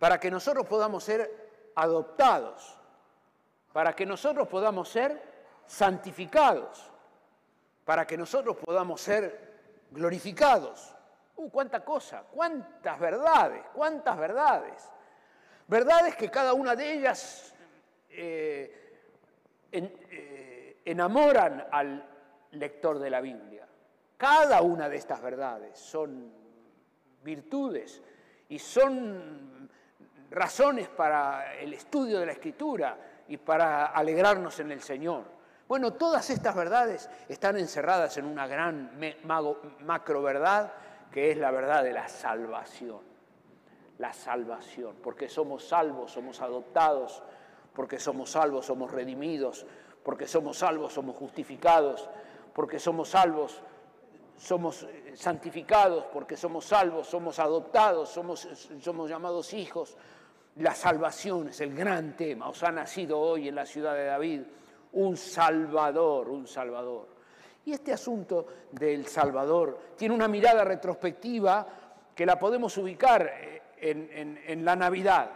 para 0.00 0.18
que 0.18 0.28
nosotros 0.28 0.66
podamos 0.66 1.04
ser 1.04 1.70
adoptados, 1.76 2.76
para 3.72 3.92
que 3.92 4.04
nosotros 4.04 4.48
podamos 4.48 4.88
ser 4.88 5.33
santificados, 5.66 6.90
para 7.84 8.06
que 8.06 8.16
nosotros 8.16 8.56
podamos 8.56 9.00
ser 9.00 9.86
glorificados. 9.90 10.94
¡Uh, 11.36 11.50
cuánta 11.50 11.84
cosa! 11.84 12.24
¡Cuántas 12.30 12.98
verdades! 12.98 13.62
¡Cuántas 13.72 14.16
verdades! 14.16 14.90
Verdades 15.66 16.16
que 16.16 16.30
cada 16.30 16.52
una 16.52 16.76
de 16.76 16.92
ellas 16.92 17.54
eh, 18.10 18.98
eh, 19.72 20.80
enamoran 20.84 21.66
al 21.70 22.06
lector 22.52 22.98
de 22.98 23.10
la 23.10 23.20
Biblia. 23.20 23.66
Cada 24.16 24.62
una 24.62 24.88
de 24.88 24.96
estas 24.96 25.20
verdades 25.20 25.78
son 25.78 26.32
virtudes 27.22 28.02
y 28.48 28.58
son 28.58 29.68
razones 30.30 30.88
para 30.88 31.54
el 31.56 31.72
estudio 31.72 32.20
de 32.20 32.26
la 32.26 32.32
Escritura 32.32 32.96
y 33.26 33.36
para 33.38 33.86
alegrarnos 33.86 34.60
en 34.60 34.70
el 34.70 34.80
Señor. 34.80 35.33
Bueno, 35.66 35.94
todas 35.94 36.28
estas 36.28 36.54
verdades 36.54 37.08
están 37.28 37.56
encerradas 37.56 38.18
en 38.18 38.26
una 38.26 38.46
gran 38.46 38.98
macro 39.80 40.22
verdad 40.22 40.72
que 41.10 41.30
es 41.30 41.38
la 41.38 41.50
verdad 41.50 41.82
de 41.82 41.92
la 41.92 42.08
salvación. 42.08 43.00
La 43.98 44.12
salvación, 44.12 44.96
porque 45.02 45.28
somos 45.28 45.68
salvos, 45.68 46.10
somos 46.12 46.40
adoptados, 46.40 47.22
porque 47.72 47.98
somos 47.98 48.30
salvos, 48.30 48.66
somos 48.66 48.90
redimidos, 48.90 49.64
porque 50.02 50.26
somos 50.26 50.58
salvos, 50.58 50.92
somos 50.92 51.16
justificados, 51.16 52.10
porque 52.52 52.78
somos 52.78 53.08
salvos, 53.08 53.62
somos 54.36 54.86
santificados, 55.14 56.04
porque 56.12 56.36
somos 56.36 56.64
salvos, 56.64 57.06
somos 57.06 57.38
adoptados, 57.38 58.08
somos, 58.10 58.48
somos 58.80 59.08
llamados 59.08 59.54
hijos. 59.54 59.96
La 60.56 60.74
salvación 60.74 61.48
es 61.48 61.60
el 61.60 61.74
gran 61.74 62.16
tema. 62.16 62.48
Os 62.48 62.62
ha 62.64 62.72
nacido 62.72 63.18
hoy 63.18 63.48
en 63.48 63.54
la 63.54 63.64
ciudad 63.64 63.94
de 63.94 64.04
David 64.06 64.42
un 64.94 65.16
Salvador, 65.16 66.28
un 66.28 66.46
Salvador. 66.46 67.08
Y 67.66 67.72
este 67.72 67.92
asunto 67.92 68.46
del 68.72 69.06
Salvador 69.06 69.78
tiene 69.96 70.14
una 70.14 70.28
mirada 70.28 70.64
retrospectiva 70.64 71.66
que 72.14 72.26
la 72.26 72.38
podemos 72.38 72.76
ubicar 72.76 73.30
en, 73.76 74.40
en 74.46 74.64
la 74.64 74.76
Navidad 74.76 75.30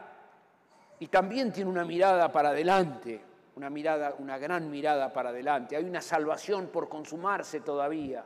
y 1.00 1.08
también 1.08 1.52
tiene 1.52 1.70
una 1.70 1.84
mirada 1.84 2.30
para 2.30 2.50
adelante, 2.50 3.20
una 3.56 3.70
mirada, 3.70 4.14
una 4.18 4.38
gran 4.38 4.70
mirada 4.70 5.12
para 5.12 5.30
adelante. 5.30 5.76
Hay 5.76 5.84
una 5.84 6.00
salvación 6.00 6.68
por 6.68 6.88
consumarse 6.88 7.60
todavía. 7.60 8.24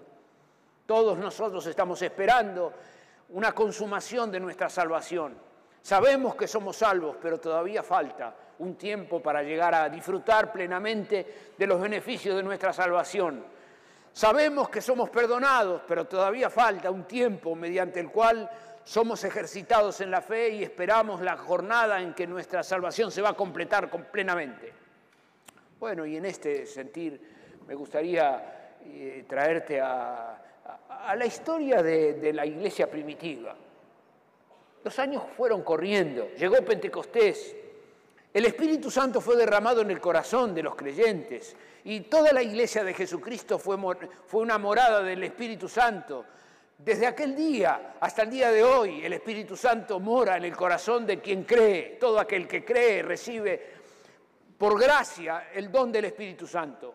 Todos 0.86 1.18
nosotros 1.18 1.64
estamos 1.66 2.00
esperando 2.02 2.72
una 3.30 3.52
consumación 3.52 4.30
de 4.30 4.40
nuestra 4.40 4.68
salvación. 4.68 5.36
Sabemos 5.80 6.34
que 6.34 6.46
somos 6.46 6.76
salvos, 6.76 7.16
pero 7.20 7.38
todavía 7.38 7.82
falta 7.82 8.34
un 8.58 8.76
tiempo 8.76 9.20
para 9.20 9.42
llegar 9.42 9.74
a 9.74 9.88
disfrutar 9.88 10.52
plenamente 10.52 11.52
de 11.56 11.66
los 11.66 11.80
beneficios 11.80 12.36
de 12.36 12.42
nuestra 12.42 12.72
salvación. 12.72 13.44
Sabemos 14.12 14.68
que 14.68 14.80
somos 14.80 15.08
perdonados, 15.08 15.82
pero 15.88 16.06
todavía 16.06 16.50
falta 16.50 16.90
un 16.90 17.04
tiempo 17.04 17.54
mediante 17.54 18.00
el 18.00 18.10
cual 18.10 18.50
somos 18.84 19.24
ejercitados 19.24 20.00
en 20.00 20.10
la 20.10 20.20
fe 20.20 20.50
y 20.50 20.62
esperamos 20.62 21.20
la 21.22 21.36
jornada 21.36 22.00
en 22.00 22.14
que 22.14 22.26
nuestra 22.26 22.62
salvación 22.62 23.10
se 23.10 23.22
va 23.22 23.30
a 23.30 23.34
completar 23.34 23.90
plenamente. 24.10 24.72
Bueno, 25.78 26.04
y 26.04 26.16
en 26.16 26.26
este 26.26 26.66
sentir 26.66 27.20
me 27.66 27.74
gustaría 27.74 28.76
eh, 28.84 29.24
traerte 29.28 29.80
a, 29.80 30.38
la 31.16 31.26
historia 31.26 31.82
de, 31.82 32.32
la 32.32 32.46
iglesia 32.46 32.90
primitiva. 32.90 33.54
Los 34.84 34.98
años 34.98 35.22
fueron 35.36 35.62
corriendo, 35.62 36.28
llegó 36.36 36.56
Pentecostés, 36.64 37.56
el 38.32 38.44
Espíritu 38.46 38.90
Santo 38.90 39.20
fue 39.20 39.36
derramado 39.36 39.82
en 39.82 39.90
el 39.90 40.00
corazón 40.00 40.54
de 40.54 40.62
los 40.62 40.74
creyentes 40.74 41.54
y 41.84 42.00
toda 42.02 42.32
la 42.32 42.42
iglesia 42.42 42.82
de 42.82 42.94
Jesucristo 42.94 43.58
fue, 43.58 43.76
fue 44.26 44.40
una 44.40 44.56
morada 44.58 45.02
del 45.02 45.22
Espíritu 45.24 45.68
Santo. 45.68 46.24
Desde 46.78 47.06
aquel 47.06 47.36
día 47.36 47.96
hasta 48.00 48.22
el 48.22 48.30
día 48.30 48.50
de 48.50 48.64
hoy, 48.64 49.04
el 49.04 49.12
Espíritu 49.12 49.56
Santo 49.56 50.00
mora 50.00 50.36
en 50.36 50.44
el 50.44 50.56
corazón 50.56 51.06
de 51.06 51.20
quien 51.20 51.44
cree. 51.44 51.98
Todo 52.00 52.18
aquel 52.18 52.48
que 52.48 52.64
cree 52.64 53.02
recibe 53.02 53.72
por 54.56 54.80
gracia 54.80 55.48
el 55.52 55.70
don 55.70 55.92
del 55.92 56.06
Espíritu 56.06 56.46
Santo. 56.46 56.94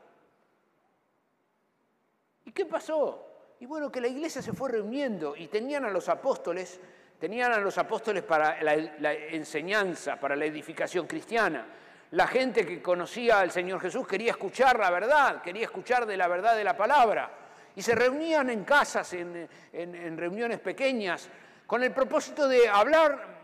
¿Y 2.46 2.52
qué 2.52 2.66
pasó? 2.66 3.26
Y 3.60 3.66
bueno, 3.66 3.92
que 3.92 4.02
la 4.02 4.08
iglesia 4.08 4.42
se 4.42 4.54
fue 4.54 4.72
reuniendo 4.72 5.36
y 5.36 5.48
tenían 5.48 5.86
a 5.86 5.90
los 5.90 6.10
apóstoles, 6.10 6.80
tenían 7.20 7.52
a 7.52 7.58
los 7.58 7.78
apóstoles 7.78 8.24
para 8.24 8.62
la, 8.62 9.14
enseñanza, 9.14 10.20
para 10.20 10.36
la 10.36 10.46
edificación 10.46 11.08
cristiana. 11.08 11.66
La 12.12 12.28
gente 12.28 12.66
que 12.66 12.82
conocía 12.82 13.40
al 13.40 13.52
Señor 13.52 13.82
Jesús 13.82 14.08
quería 14.08 14.32
escuchar 14.32 14.80
la 14.80 14.90
verdad, 14.90 15.42
quería 15.42 15.64
escuchar 15.64 16.06
de 16.06 16.16
la 16.16 16.28
verdad 16.28 16.56
de 16.56 16.64
la 16.64 16.78
palabra 16.78 17.32
y 17.76 17.82
se 17.82 17.96
reunían 17.96 18.50
en 18.50 18.64
casas, 18.64 19.14
en, 19.14 20.18
reuniones 20.18 20.60
pequeñas, 20.60 21.30
con 21.66 21.84
el 21.84 21.92
propósito 21.92 22.48
de 22.48 22.70
hablar 22.70 23.38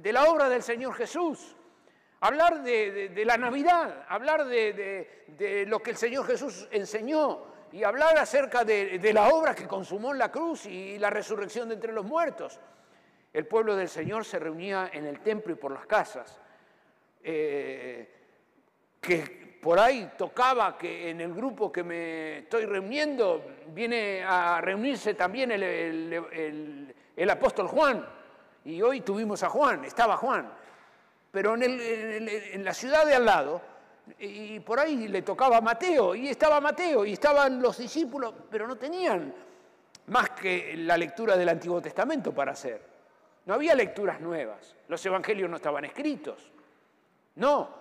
de 0.00 0.12
la 0.12 0.24
obra 0.24 0.48
del 0.48 0.62
Señor 0.62 0.94
Jesús, 0.94 1.54
hablar 2.20 2.62
de, 2.62 3.22
la 3.26 3.36
Navidad, 3.36 4.06
hablar 4.08 4.46
de, 4.46 5.64
lo 5.68 5.80
que 5.80 5.90
el 5.90 5.96
Señor 5.96 6.26
Jesús 6.26 6.66
enseñó 6.70 7.46
y 7.70 7.84
hablar 7.84 8.16
acerca 8.16 8.64
de, 8.64 9.10
la 9.12 9.28
obra 9.28 9.54
que 9.54 9.66
consumó 9.66 10.12
en 10.12 10.18
la 10.18 10.32
cruz 10.32 10.66
y 10.66 10.98
la 10.98 11.10
resurrección 11.10 11.68
de 11.68 11.74
entre 11.74 11.92
los 11.92 12.06
muertos. 12.06 12.58
El 13.32 13.46
pueblo 13.46 13.76
del 13.76 13.88
Señor 13.88 14.24
se 14.24 14.38
reunía 14.38 14.90
en 14.92 15.06
el 15.06 15.20
templo 15.20 15.52
y 15.52 15.56
por 15.56 15.72
las 15.72 15.86
casas. 15.86 16.40
Eh, 17.22 18.14
que 19.00 19.58
por 19.62 19.78
ahí 19.78 20.12
tocaba 20.16 20.76
que 20.78 21.10
en 21.10 21.20
el 21.20 21.34
grupo 21.34 21.70
que 21.70 21.82
me 21.82 22.38
estoy 22.38 22.64
reuniendo 22.64 23.44
viene 23.68 24.22
a 24.22 24.60
reunirse 24.60 25.14
también 25.14 25.50
el, 25.52 27.30
apóstol 27.30 27.68
Juan. 27.68 28.06
Y 28.64 28.82
hoy 28.82 29.00
tuvimos 29.00 29.42
a 29.42 29.48
Juan, 29.48 29.84
estaba 29.84 30.16
Juan. 30.16 30.50
Pero 31.30 31.54
en, 31.56 32.64
la 32.64 32.74
ciudad 32.74 33.06
de 33.06 33.14
al 33.14 33.24
lado, 33.24 33.60
y 34.18 34.60
por 34.60 34.80
ahí 34.80 35.08
le 35.08 35.22
tocaba 35.22 35.58
a 35.58 35.60
Mateo, 35.60 36.14
y 36.14 36.28
estaba 36.28 36.60
Mateo, 36.60 37.04
y 37.04 37.12
estaban 37.12 37.60
los 37.60 37.78
discípulos, 37.78 38.34
pero 38.50 38.66
no 38.66 38.76
tenían 38.76 39.34
más 40.06 40.30
que 40.30 40.74
la 40.78 40.96
lectura 40.96 41.36
del 41.36 41.48
Antiguo 41.48 41.80
Testamento 41.82 42.32
para 42.32 42.52
hacer. 42.52 42.87
No 43.48 43.54
había 43.54 43.74
lecturas 43.74 44.20
nuevas, 44.20 44.76
los 44.88 45.06
evangelios 45.06 45.48
no 45.48 45.56
estaban 45.56 45.82
escritos. 45.86 46.52
No, 47.36 47.76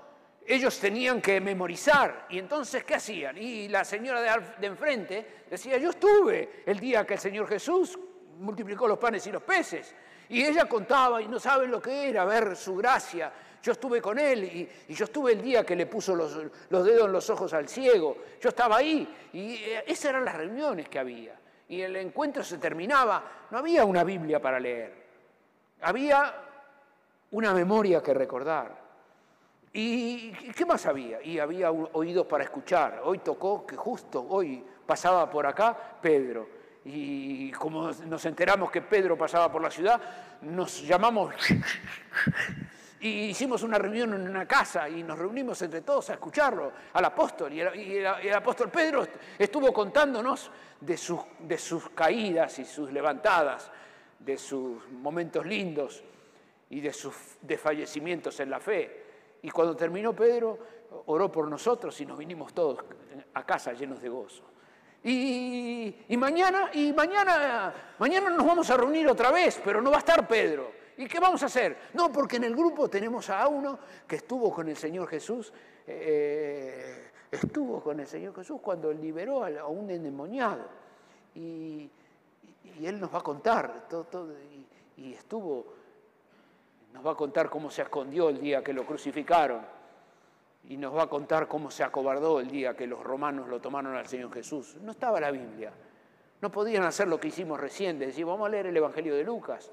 ellos 0.46 0.80
tenían 0.80 1.22
que 1.22 1.42
memorizar. 1.42 2.28
¿Y 2.30 2.40
entonces 2.40 2.86
qué 2.86 2.96
hacían? 2.96 3.38
Y 3.38 3.68
la 3.68 3.84
señora 3.84 4.22
de, 4.22 4.66
enfrente 4.66 5.44
decía, 5.50 5.78
yo 5.78 5.90
estuve 5.90 6.64
el 6.66 6.80
día 6.80 7.06
que 7.06 7.16
el 7.16 7.20
Señor 7.20 7.50
Jesús 7.50 8.00
multiplicó 8.40 8.88
los 8.88 8.98
panes 8.98 9.28
y 9.28 9.32
los 9.34 9.44
peces. 9.44 9.94
Y 10.30 10.42
ella 10.42 10.70
contaba 10.70 11.22
y 11.22 11.28
no 11.28 11.38
saben 11.38 11.70
lo 11.70 11.82
que 11.82 12.08
era 12.08 12.24
ver 12.24 12.56
su 12.56 12.78
gracia. 12.78 13.30
Yo 13.62 13.74
estuve 13.74 14.02
con 14.02 14.18
él 14.18 14.46
y, 14.46 14.94
yo 14.94 15.04
estuve 15.04 15.34
el 15.34 15.42
día 15.42 15.66
que 15.66 15.76
le 15.76 15.86
puso 15.86 16.16
los, 16.16 16.34
dedos 16.70 17.08
en 17.08 17.12
los 17.12 17.30
ojos 17.30 17.52
al 17.54 17.68
ciego. 17.68 18.20
Yo 18.40 18.48
estaba 18.48 18.78
ahí 18.78 19.06
y 19.34 19.56
eh, 19.56 19.84
esas 19.86 20.12
eran 20.12 20.24
las 20.24 20.36
reuniones 20.36 20.88
que 20.88 20.98
había. 20.98 21.38
Y 21.68 21.82
el 21.82 21.94
encuentro 21.98 22.42
se 22.42 22.58
terminaba. 22.58 23.48
No 23.52 23.58
había 23.58 23.84
una 23.84 24.06
Biblia 24.06 24.42
para 24.42 24.62
leer. 24.62 25.07
Había 25.82 26.34
una 27.32 27.54
memoria 27.54 28.02
que 28.02 28.14
recordar. 28.14 28.88
¿Y 29.74 30.32
qué 30.32 30.66
más 30.66 30.86
había? 30.86 31.22
Y 31.22 31.40
había 31.40 31.72
oídos 31.72 32.26
para 32.26 32.44
escuchar. 32.44 33.02
Hoy 33.04 33.20
tocó 33.20 33.66
que 33.66 33.76
justo 33.76 34.26
hoy 34.30 34.64
pasaba 34.86 35.30
por 35.30 35.46
acá 35.46 35.78
Pedro. 36.02 36.48
Y 36.86 37.52
como 37.52 37.92
nos 37.92 38.26
enteramos 38.26 38.72
que 38.72 38.82
Pedro 38.82 39.18
pasaba 39.18 39.52
por 39.52 39.62
la 39.62 39.70
ciudad, 39.70 40.00
nos 40.42 40.82
llamamos 40.82 41.34
y 43.02 43.08
hicimos 43.26 43.62
una 43.64 43.78
reunión 43.78 44.14
en 44.14 44.28
una 44.28 44.48
casa 44.48 44.90
y 44.90 45.04
nos 45.04 45.20
reunimos 45.20 45.62
entre 45.62 45.82
todos 45.82 46.10
a 46.10 46.14
escucharlo, 46.14 46.72
al 46.94 47.06
apóstol. 47.06 47.54
Y 47.54 47.60
el, 47.60 48.34
apóstol 48.34 48.70
Pedro 48.70 49.06
estuvo 49.38 49.74
contándonos 49.74 50.50
de 50.80 50.98
sus, 50.98 51.20
de 51.40 51.58
sus 51.58 51.90
caídas 51.90 52.58
y 52.60 52.66
sus 52.66 52.92
levantadas, 52.92 53.70
de 54.20 54.38
sus 54.38 54.90
momentos 54.90 55.46
lindos 55.46 56.04
y 56.70 56.82
de 56.82 56.94
sus 56.94 57.16
desfallecimientos 57.42 58.40
en 58.40 58.50
la 58.50 58.60
fe. 58.60 59.04
Y 59.42 59.50
cuando 59.50 59.76
terminó 59.76 60.14
Pedro, 60.14 60.58
oró 61.06 61.32
por 61.32 61.48
nosotros 61.48 62.00
y 62.02 62.06
nos 62.06 62.18
vinimos 62.18 62.54
todos 62.54 62.84
a 63.34 63.46
casa 63.46 63.74
llenos 63.74 64.02
de 64.02 64.10
gozo. 64.10 64.44
Y, 65.04 66.18
mañana, 66.18 66.70
y 66.74 66.92
mañana, 66.92 67.74
mañana 68.00 68.30
nos 68.30 68.46
vamos 68.46 68.70
a 68.70 68.78
reunir 68.78 69.08
otra 69.08 69.32
vez, 69.32 69.62
pero 69.64 69.82
no 69.82 69.90
va 69.90 69.98
a 69.98 70.00
estar 70.00 70.28
Pedro. 70.28 70.72
¿Y 70.98 71.08
qué 71.08 71.20
vamos 71.20 71.42
a 71.44 71.46
hacer? 71.46 71.78
No, 71.94 72.12
porque 72.12 72.38
en 72.38 72.46
el 72.46 72.56
grupo 72.56 72.90
tenemos 72.90 73.30
a 73.30 73.48
uno 73.48 73.80
que 74.08 74.18
estuvo 74.18 74.52
con 74.52 74.68
el 74.68 74.76
Señor 74.76 75.08
Jesús, 75.08 75.54
eh, 75.86 77.12
estuvo 77.32 77.82
con 77.82 78.00
el 78.00 78.08
Señor 78.08 78.36
Jesús 78.36 78.60
cuando 78.62 78.92
liberó 78.92 79.46
a 79.46 79.68
un 79.68 79.90
endemoniado. 79.90 80.68
Y, 81.36 81.90
él 82.86 83.00
nos 83.00 83.14
va 83.14 83.20
a 83.20 83.24
contar, 83.24 83.88
todo, 83.88 84.34
y 84.96 85.14
estuvo 85.14 85.78
nos 86.98 87.06
va 87.06 87.12
a 87.12 87.16
contar 87.16 87.48
cómo 87.48 87.70
se 87.70 87.84
escondió 87.84 88.30
el 88.30 88.40
día 88.40 88.64
que 88.64 88.74
lo 88.74 88.84
crucificaron 88.84 89.62
y 90.68 90.78
nos 90.78 90.96
va 90.96 91.04
a 91.04 91.08
contar 91.08 91.48
cómo 91.48 91.70
se 91.70 91.84
acobardó 91.84 92.40
el 92.40 92.50
día 92.50 92.76
que 92.76 92.88
los 92.88 93.04
romanos 93.04 93.48
lo 93.48 93.62
tomaron 93.62 93.96
al 93.96 94.08
Señor 94.08 94.34
Jesús. 94.34 94.78
No 94.82 94.94
estaba 94.94 95.20
la 95.20 95.30
Biblia. 95.30 95.72
No 96.42 96.52
podían 96.52 96.84
hacer 96.84 97.08
lo 97.08 97.20
que 97.20 97.28
hicimos 97.28 97.60
recién, 97.60 98.00
de 98.00 98.08
decir, 98.08 98.26
vamos 98.26 98.48
a 98.48 98.50
leer 98.50 98.66
el 98.66 98.78
Evangelio 98.78 99.16
de 99.16 99.24
Lucas. 99.24 99.72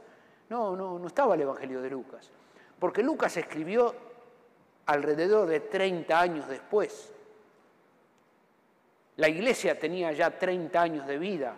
No, 0.51 0.77
no, 0.77 0.99
no 0.99 1.07
estaba 1.07 1.35
el 1.35 1.41
Evangelio 1.41 1.81
de 1.81 1.89
Lucas. 1.89 2.31
Porque 2.79 3.03
Lucas 3.03 3.35
escribió 3.39 3.95
alrededor 4.85 5.49
de 5.49 5.61
30 5.61 6.21
años 6.21 6.47
después. 6.47 7.11
La 9.17 9.29
iglesia 9.29 9.79
tenía 9.79 10.13
ya 10.13 10.39
30 10.39 10.81
años 10.81 11.07
de 11.07 11.19
vida 11.19 11.57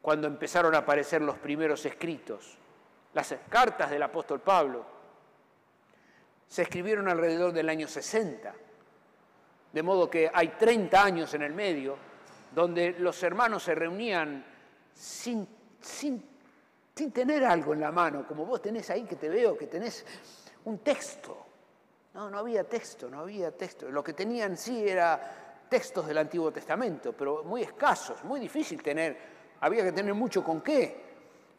cuando 0.00 0.26
empezaron 0.26 0.74
a 0.74 0.78
aparecer 0.78 1.22
los 1.22 1.38
primeros 1.38 1.84
escritos 1.84 2.58
las 3.14 3.34
cartas 3.48 3.90
del 3.90 4.02
apóstol 4.02 4.40
Pablo, 4.40 4.84
se 6.46 6.62
escribieron 6.62 7.08
alrededor 7.08 7.52
del 7.52 7.68
año 7.68 7.88
60, 7.88 8.54
de 9.72 9.82
modo 9.82 10.08
que 10.08 10.30
hay 10.32 10.48
30 10.48 11.02
años 11.02 11.34
en 11.34 11.42
el 11.42 11.52
medio 11.52 11.96
donde 12.54 12.92
los 12.98 13.22
hermanos 13.22 13.62
se 13.62 13.74
reunían 13.74 14.44
sin, 14.94 15.46
sin, 15.80 16.24
sin 16.94 17.12
tener 17.12 17.44
algo 17.44 17.74
en 17.74 17.80
la 17.80 17.92
mano, 17.92 18.26
como 18.26 18.46
vos 18.46 18.62
tenés 18.62 18.88
ahí 18.90 19.04
que 19.04 19.16
te 19.16 19.28
veo, 19.28 19.56
que 19.56 19.66
tenés 19.66 20.04
un 20.64 20.78
texto. 20.78 21.44
No, 22.14 22.30
no 22.30 22.38
había 22.38 22.64
texto, 22.64 23.10
no 23.10 23.20
había 23.20 23.50
texto. 23.50 23.90
Lo 23.90 24.02
que 24.02 24.14
tenían 24.14 24.56
sí 24.56 24.88
era 24.88 25.66
textos 25.68 26.06
del 26.06 26.18
Antiguo 26.18 26.50
Testamento, 26.50 27.12
pero 27.12 27.44
muy 27.44 27.62
escasos, 27.62 28.24
muy 28.24 28.40
difícil 28.40 28.82
tener, 28.82 29.37
había 29.60 29.84
que 29.84 29.92
tener 29.92 30.14
mucho 30.14 30.42
con 30.44 30.60
qué 30.60 31.08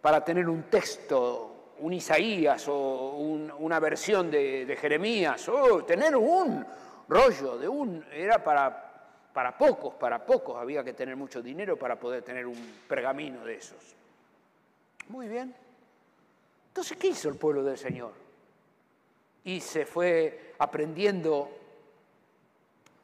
para 0.02 0.24
tener 0.24 0.48
un 0.48 0.64
texto, 0.64 1.74
un 1.80 1.94
Isaías 1.94 2.68
o 2.68 3.16
una 3.16 3.80
versión 3.80 4.32
de, 4.32 4.78
Jeremías, 4.80 5.48
o 5.50 5.84
tener 5.84 6.16
un 6.16 6.66
rollo 7.08 7.58
de 7.58 7.68
un, 7.68 8.06
era 8.12 8.44
para, 8.44 9.32
para 9.34 9.58
pocos, 9.58 9.96
para 9.96 10.26
pocos 10.26 10.58
había 10.58 10.84
que 10.84 10.94
tener 10.94 11.16
mucho 11.16 11.42
dinero 11.42 11.78
para 11.78 12.00
poder 12.00 12.24
tener 12.24 12.46
un 12.46 12.74
pergamino 12.88 13.44
de 13.44 13.56
esos. 13.56 13.96
Muy 15.10 15.28
bien. 15.28 15.54
Entonces, 16.68 16.98
¿qué 16.98 17.08
hizo 17.08 17.30
el 17.30 17.36
pueblo 17.36 17.64
del 17.64 17.78
Señor? 17.78 18.14
Y 19.44 19.60
se 19.60 19.86
fue 19.86 20.54
aprendiendo 20.60 21.50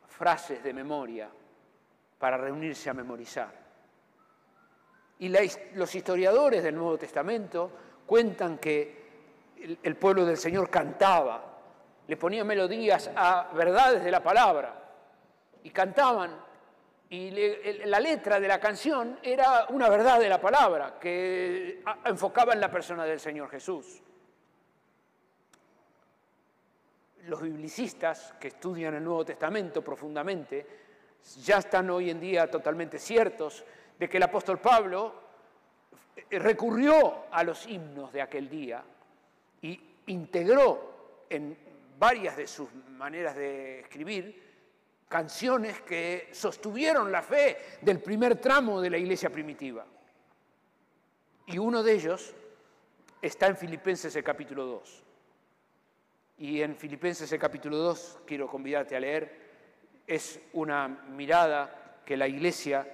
frases 0.08 0.64
de 0.64 0.72
memoria 0.74 1.30
para 2.18 2.38
reunirse 2.38 2.90
a 2.90 2.94
memorizar. 2.94 3.65
Y 5.20 5.30
los 5.30 5.96
historiadores 5.96 6.64
del 6.64 6.76
Nuevo 6.76 6.98
Testamento 6.98 7.72
cuentan 8.06 8.58
que 8.58 9.06
el, 9.82 9.96
pueblo 9.96 10.26
del 10.26 10.38
Señor 10.38 10.70
cantaba, 10.70 11.54
le 12.08 12.18
ponía 12.18 12.44
melodías 12.44 13.10
a 13.16 13.50
verdades 13.54 14.04
de 14.04 14.12
la 14.12 14.22
palabra 14.22 14.84
y 15.64 15.70
cantaban 15.72 16.46
y 17.10 17.32
la 17.86 18.00
letra 18.00 18.40
de 18.40 18.48
la 18.48 18.60
canción 18.60 19.20
era 19.22 19.68
una 19.70 19.90
verdad 19.90 20.20
de 20.20 20.28
la 20.28 20.42
palabra 20.42 20.98
que 21.00 21.84
enfocaba 22.04 22.54
en 22.54 22.60
la 22.60 22.72
persona 22.72 23.06
del 23.06 23.20
Señor 23.20 23.50
Jesús. 23.50 24.02
Los 27.28 27.42
biblicistas 27.42 28.34
que 28.40 28.50
estudian 28.50 28.96
el 28.96 29.04
Nuevo 29.04 29.24
Testamento 29.24 29.84
profundamente 29.84 30.66
ya 31.44 31.58
están 31.58 31.90
hoy 31.90 32.10
en 32.10 32.20
día 32.20 32.50
totalmente 32.50 33.00
ciertos, 33.00 33.64
de 33.98 34.10
que 34.10 34.18
el 34.18 34.24
apóstol 34.24 34.60
Pablo 34.60 35.14
eh, 36.16 36.40
recurrió 36.40 37.26
a 37.32 37.44
los 37.44 37.66
himnos 37.68 38.12
de 38.12 38.22
aquel 38.22 38.50
día 38.50 38.84
y 39.62 39.80
integró 40.08 41.26
en 41.30 41.58
varias 41.98 42.38
de 42.38 42.48
sus 42.48 42.74
maneras 42.74 43.36
de 43.36 43.80
escribir 43.80 44.44
canciones 45.08 45.82
que 45.82 46.30
sostuvieron 46.32 47.12
la 47.12 47.22
fe 47.22 47.58
del 47.82 48.02
primer 48.02 48.36
tramo 48.38 48.82
de 48.82 48.90
la 48.90 48.98
iglesia 48.98 49.30
primitiva. 49.30 49.86
Y 51.48 51.58
uno 51.58 51.84
de 51.84 51.94
ellos 51.94 52.34
está 53.22 53.48
en 53.48 53.56
Filipenses 53.56 54.16
el 54.16 54.24
capítulo 54.24 54.66
2. 54.66 55.04
Y 56.40 56.62
en 56.62 56.76
Filipenses 56.76 57.32
el 57.32 57.40
capítulo 57.40 57.78
2, 57.78 58.20
quiero 58.26 58.48
convidarte 58.48 58.96
a 58.96 59.00
leer, 59.00 59.46
es 60.06 60.40
una 60.54 60.88
mirada 60.88 62.02
que 62.06 62.18
la 62.18 62.28
iglesia 62.28 62.88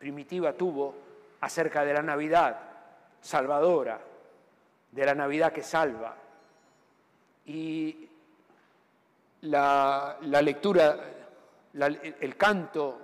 primitiva 0.00 0.54
tuvo 0.54 0.94
acerca 1.40 1.84
de 1.84 1.92
la 1.92 2.00
Navidad 2.00 2.58
salvadora, 3.20 4.00
de 4.90 5.04
la 5.04 5.14
Navidad 5.14 5.52
que 5.52 5.62
salva. 5.62 6.16
Y 7.44 8.08
la, 9.42 10.16
lectura, 10.22 10.96
el 11.74 12.36
canto, 12.38 12.98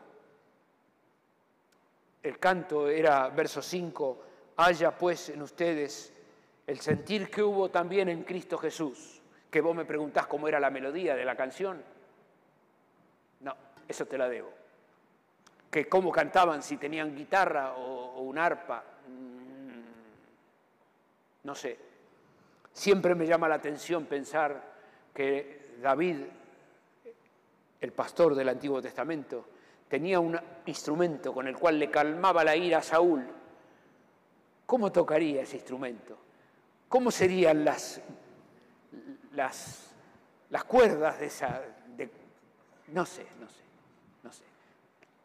el 2.22 2.38
canto 2.38 2.88
era 2.88 3.28
verso 3.28 3.60
5, 3.60 4.22
haya 4.56 4.96
pues 4.96 5.28
en 5.28 5.42
ustedes 5.42 6.14
el 6.66 6.80
sentir 6.80 7.30
que 7.30 7.42
hubo 7.42 7.68
también 7.68 8.08
en 8.08 8.24
Cristo 8.24 8.56
Jesús, 8.56 9.20
que 9.50 9.60
vos 9.60 9.76
me 9.76 9.84
preguntás 9.84 10.26
cómo 10.26 10.48
era 10.48 10.58
la 10.58 10.70
melodía 10.70 11.14
de 11.14 11.26
la 11.26 11.36
canción. 11.36 11.82
No, 13.40 13.54
eso 13.86 14.06
te 14.06 14.16
la 14.16 14.30
debo. 14.30 14.65
Que 15.76 15.86
cómo 15.86 16.10
cantaban, 16.10 16.62
si 16.62 16.78
tenían 16.78 17.14
guitarra 17.14 17.74
o, 17.74 18.22
un 18.22 18.38
arpa, 18.38 18.82
mm, 19.08 19.80
no 21.44 21.54
sé. 21.54 21.78
Siempre 22.72 23.14
me 23.14 23.26
llama 23.26 23.46
la 23.46 23.56
atención 23.56 24.06
pensar 24.06 24.58
que 25.12 25.76
David, 25.82 26.16
el 27.78 27.92
pastor 27.92 28.34
del 28.34 28.48
Antiguo 28.48 28.80
Testamento, 28.80 29.48
tenía 29.86 30.18
un 30.18 30.40
instrumento 30.64 31.34
con 31.34 31.46
el 31.46 31.58
cual 31.58 31.78
le 31.78 31.90
calmaba 31.90 32.42
la 32.42 32.56
ira 32.56 32.78
a 32.78 32.82
Saúl. 32.82 33.26
¿Cómo 34.64 34.90
tocaría 34.90 35.42
ese 35.42 35.56
instrumento? 35.56 36.16
¿Cómo 36.88 37.10
serían 37.10 37.66
las, 37.66 38.00
las, 39.34 39.94
las 40.48 40.64
cuerdas 40.64 41.20
de 41.20 41.26
esa... 41.26 41.60
no 41.98 42.06
sé, 42.06 42.06
no 42.94 43.04
sé, 43.04 43.26
no 43.38 43.48
sé. 43.50 43.65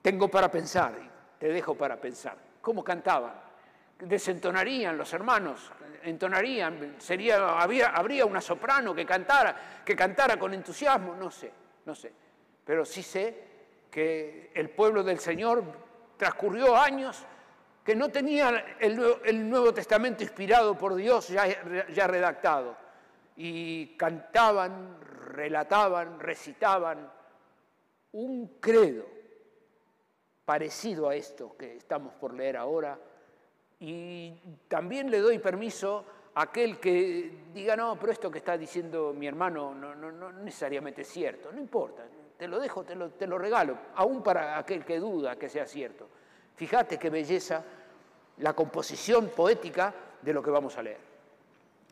Tengo 0.02 0.30
para 0.30 0.50
pensar, 0.50 0.94
te 1.38 1.48
dejo 1.48 1.76
para 1.76 2.00
pensar. 2.00 2.36
¿Cómo 2.62 2.84
cantaban? 2.84 3.34
Desentonarían 4.00 4.98
los 4.98 5.14
hermanos, 5.14 5.72
entonarían, 6.04 6.96
sería, 6.98 7.62
había, 7.62 7.90
habría 7.90 8.26
una 8.26 8.42
soprano 8.42 8.96
que 8.96 9.06
cantara, 9.06 9.84
que 9.86 9.96
cantara 9.96 10.38
con 10.38 10.54
entusiasmo, 10.56 11.16
no 11.16 11.30
sé, 11.30 11.52
no 11.86 11.94
sé. 11.94 12.12
Pero 12.66 12.84
sí 12.84 13.04
sé 13.04 13.44
que 13.92 14.52
el 14.56 14.72
pueblo 14.72 15.04
del 15.04 15.20
Señor 15.20 15.64
transcurrió 16.18 16.76
años 16.76 17.24
que 17.84 17.96
no 17.96 18.10
tenía 18.10 18.78
el 18.80 19.50
Nuevo, 19.50 19.74
Testamento 19.74 20.24
inspirado 20.24 20.76
por 20.78 20.96
Dios 20.96 21.28
ya, 21.30 21.46
ya 21.90 22.08
redactado. 22.08 22.76
Y 23.36 23.96
cantaban, 23.98 25.00
relataban, 25.02 26.20
recitaban 26.20 27.12
un 28.12 28.60
credo 28.60 29.21
parecido 30.52 31.08
a 31.08 31.16
esto 31.16 31.56
que 31.58 31.78
estamos 31.78 32.14
por 32.16 32.34
leer 32.34 32.58
ahora. 32.58 33.00
Y 33.80 34.34
también 34.68 35.10
le 35.10 35.20
doy 35.20 35.40
permiso 35.40 36.04
a 36.36 36.42
aquel 36.42 36.78
que 36.78 37.46
diga, 37.54 37.78
no, 37.78 37.98
pero 37.98 38.12
esto 38.12 38.30
que 38.30 38.40
está 38.40 38.58
diciendo 38.58 39.14
mi 39.18 39.28
hermano 39.28 39.74
no, 39.74 39.96
no, 39.96 40.12
no 40.12 40.30
necesariamente 40.34 41.04
es 41.04 41.08
cierto. 41.08 41.54
No 41.54 41.62
importa, 41.62 42.04
te 42.38 42.50
lo 42.50 42.60
dejo, 42.60 42.84
te 42.84 42.96
lo, 42.96 43.12
te 43.12 43.28
lo 43.28 43.38
regalo, 43.38 43.78
aún 43.96 44.22
para 44.22 44.58
aquel 44.58 44.84
que 44.84 45.00
duda 45.00 45.38
que 45.38 45.48
sea 45.48 45.66
cierto. 45.66 46.10
Fíjate 46.58 47.00
qué 47.00 47.10
belleza 47.10 47.64
la 48.40 48.52
composición 48.52 49.30
poética 49.30 49.96
de 50.22 50.34
lo 50.34 50.44
que 50.44 50.52
vamos 50.52 50.78
a 50.78 50.84
leer. 50.84 51.00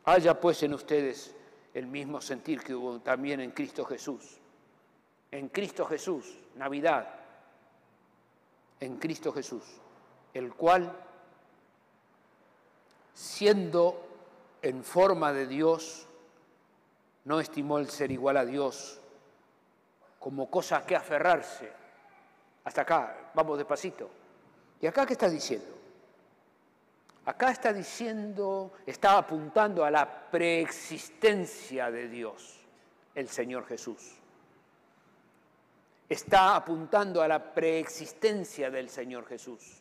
Haya 0.04 0.38
pues 0.38 0.62
en 0.64 0.74
ustedes 0.74 1.34
el 1.74 1.88
mismo 1.88 2.20
sentir 2.20 2.60
que 2.62 2.76
hubo 2.76 3.00
también 3.00 3.40
en 3.40 3.52
Cristo 3.52 3.86
Jesús. 3.86 4.38
En 5.32 5.48
Cristo 5.48 5.86
Jesús, 5.86 6.38
Navidad, 6.56 7.19
en 8.80 8.98
Cristo 8.98 9.32
Jesús, 9.32 9.64
el 10.34 10.54
cual, 10.54 10.96
siendo 13.14 14.06
en 14.62 14.84
forma 14.84 15.34
de 15.34 15.48
Dios, 15.48 16.08
no 17.26 17.40
estimó 17.40 17.80
el 17.80 17.90
ser 17.90 18.12
igual 18.12 18.38
a 18.38 18.46
Dios 18.46 19.00
como 20.20 20.50
cosa 20.50 20.78
a 20.78 20.86
que 20.86 20.96
aferrarse. 20.96 21.72
Hasta 22.64 22.82
acá, 22.82 23.32
vamos 23.34 23.58
despacito. 23.58 24.10
¿Y 24.82 24.88
acá 24.88 25.06
qué 25.06 25.14
está 25.14 25.30
diciendo? 25.30 25.80
Acá 27.26 27.52
está 27.52 27.72
diciendo, 27.72 28.74
está 28.86 29.18
apuntando 29.18 29.86
a 29.86 29.92
la 29.92 30.30
preexistencia 30.32 31.92
de 31.92 32.08
Dios, 32.08 32.60
el 33.14 33.30
Señor 33.30 33.66
Jesús. 33.68 34.19
Está 36.10 36.56
apuntando 36.56 37.22
a 37.22 37.28
la 37.28 37.54
preexistencia 37.54 38.72
del 38.72 38.90
Señor 38.90 39.28
Jesús. 39.28 39.80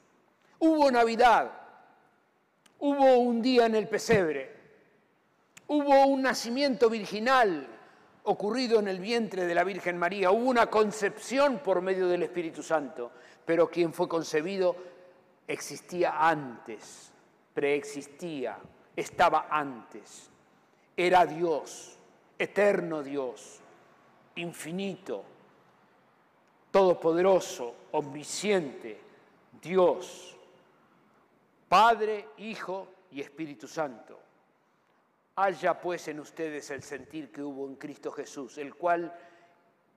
Hubo 0.59 0.91
Navidad, 0.91 1.51
hubo 2.81 3.17
un 3.17 3.41
día 3.41 3.65
en 3.65 3.75
el 3.75 3.89
pesebre, 3.89 4.55
hubo 5.69 6.07
un 6.07 6.21
nacimiento 6.21 6.91
virginal 6.91 7.67
ocurrido 8.25 8.79
en 8.79 8.89
el 8.89 9.01
vientre 9.01 9.47
de 9.47 9.55
la 9.55 9.65
Virgen 9.65 9.97
María, 9.97 10.31
hubo 10.31 10.51
una 10.51 10.67
concepción 10.67 11.61
por 11.61 11.81
medio 11.81 12.07
del 12.09 12.25
Espíritu 12.25 12.63
Santo, 12.63 13.11
pero 13.47 13.71
quien 13.71 13.95
fue 13.95 14.07
concebido 14.07 14.77
existía 15.47 16.29
antes, 16.29 17.11
preexistía, 17.55 18.59
estaba 18.95 19.47
antes, 19.51 20.29
era 20.95 21.25
Dios, 21.25 21.97
eterno 22.39 23.03
Dios, 23.03 23.61
infinito, 24.37 25.25
todopoderoso, 26.79 27.75
omnisciente, 27.91 29.01
Dios, 29.61 30.37
Padre, 31.69 32.29
Hijo 32.37 32.87
y 33.11 33.21
Espíritu 33.21 33.67
Santo. 33.67 34.17
Haya 35.35 35.81
pues 35.81 36.07
en 36.07 36.21
ustedes 36.21 36.71
el 36.71 36.85
sentir 36.85 37.33
que 37.33 37.43
hubo 37.43 37.67
en 37.67 37.75
Cristo 37.75 38.13
Jesús, 38.13 38.59
el 38.59 38.77
cual, 38.77 39.13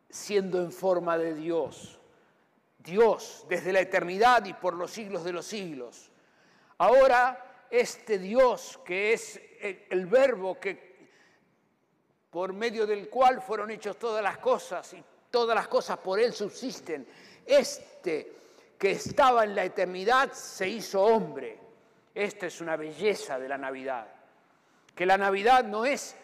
siendo 0.09 0.59
en 0.59 0.71
forma 0.71 1.19
de 1.19 1.35
Dios, 1.35 1.99
Dios 2.79 3.45
desde 3.47 3.73
la 3.73 3.81
eternidad 3.81 4.43
y 4.45 4.53
por 4.53 4.73
los 4.73 4.89
siglos 4.89 5.23
de 5.23 5.33
los 5.33 5.45
siglos, 5.45 6.09
ahora 6.79 7.67
este 7.69 8.17
Dios 8.17 8.79
que 8.83 9.13
es 9.13 9.39
el 9.61 10.07
verbo 10.07 10.59
que 10.59 10.91
por 12.31 12.53
medio 12.53 12.87
del 12.87 13.07
cual 13.07 13.39
fueron 13.39 13.69
hechas 13.69 13.97
todas 13.97 14.23
las 14.23 14.39
cosas 14.39 14.91
y 14.95 15.03
todas 15.31 15.55
las 15.55 15.67
cosas 15.67 15.97
por 15.97 16.19
él 16.19 16.33
subsisten, 16.33 17.07
este 17.45 18.33
que 18.77 18.91
estaba 18.91 19.43
en 19.43 19.55
la 19.55 19.63
eternidad 19.63 20.31
se 20.33 20.67
hizo 20.67 21.01
hombre. 21.01 21.57
Esta 22.13 22.47
es 22.47 22.61
una 22.61 22.75
belleza 22.75 23.39
de 23.39 23.47
la 23.47 23.57
Navidad 23.57 24.21
que 24.95 25.05
la 25.07 25.17
Navidad 25.17 25.63
no 25.63 25.83
es 25.83 26.15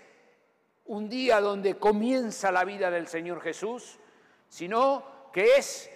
un 0.85 1.09
día 1.09 1.41
donde 1.41 1.79
comienza 1.79 2.51
la 2.51 2.63
vida 2.63 2.91
del 2.91 3.07
Señor 3.07 3.41
Jesús, 3.41 3.97
sino 4.47 5.29
que 5.33 5.55
es 5.55 5.89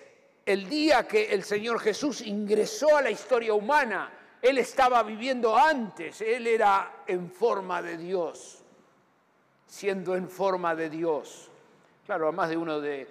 el 0.45 0.67
día 0.67 1.07
que 1.07 1.31
el 1.31 1.43
Señor 1.43 1.79
Jesús 1.79 2.21
ingresó 2.21 2.97
a 2.97 3.03
la 3.03 3.11
historia 3.11 3.53
humana. 3.53 4.11
Él 4.41 4.57
estaba 4.57 5.03
viviendo 5.03 5.55
antes, 5.55 6.21
Él 6.21 6.47
era 6.47 7.03
en 7.05 7.29
forma 7.29 7.83
de 7.83 7.97
Dios, 7.97 8.63
siendo 9.67 10.15
en 10.15 10.27
forma 10.27 10.73
de 10.73 10.89
Dios. 10.89 11.50
Claro, 12.11 12.27
a 12.27 12.33
más 12.33 12.49
de 12.49 12.57
uno 12.57 12.81
de, 12.81 13.07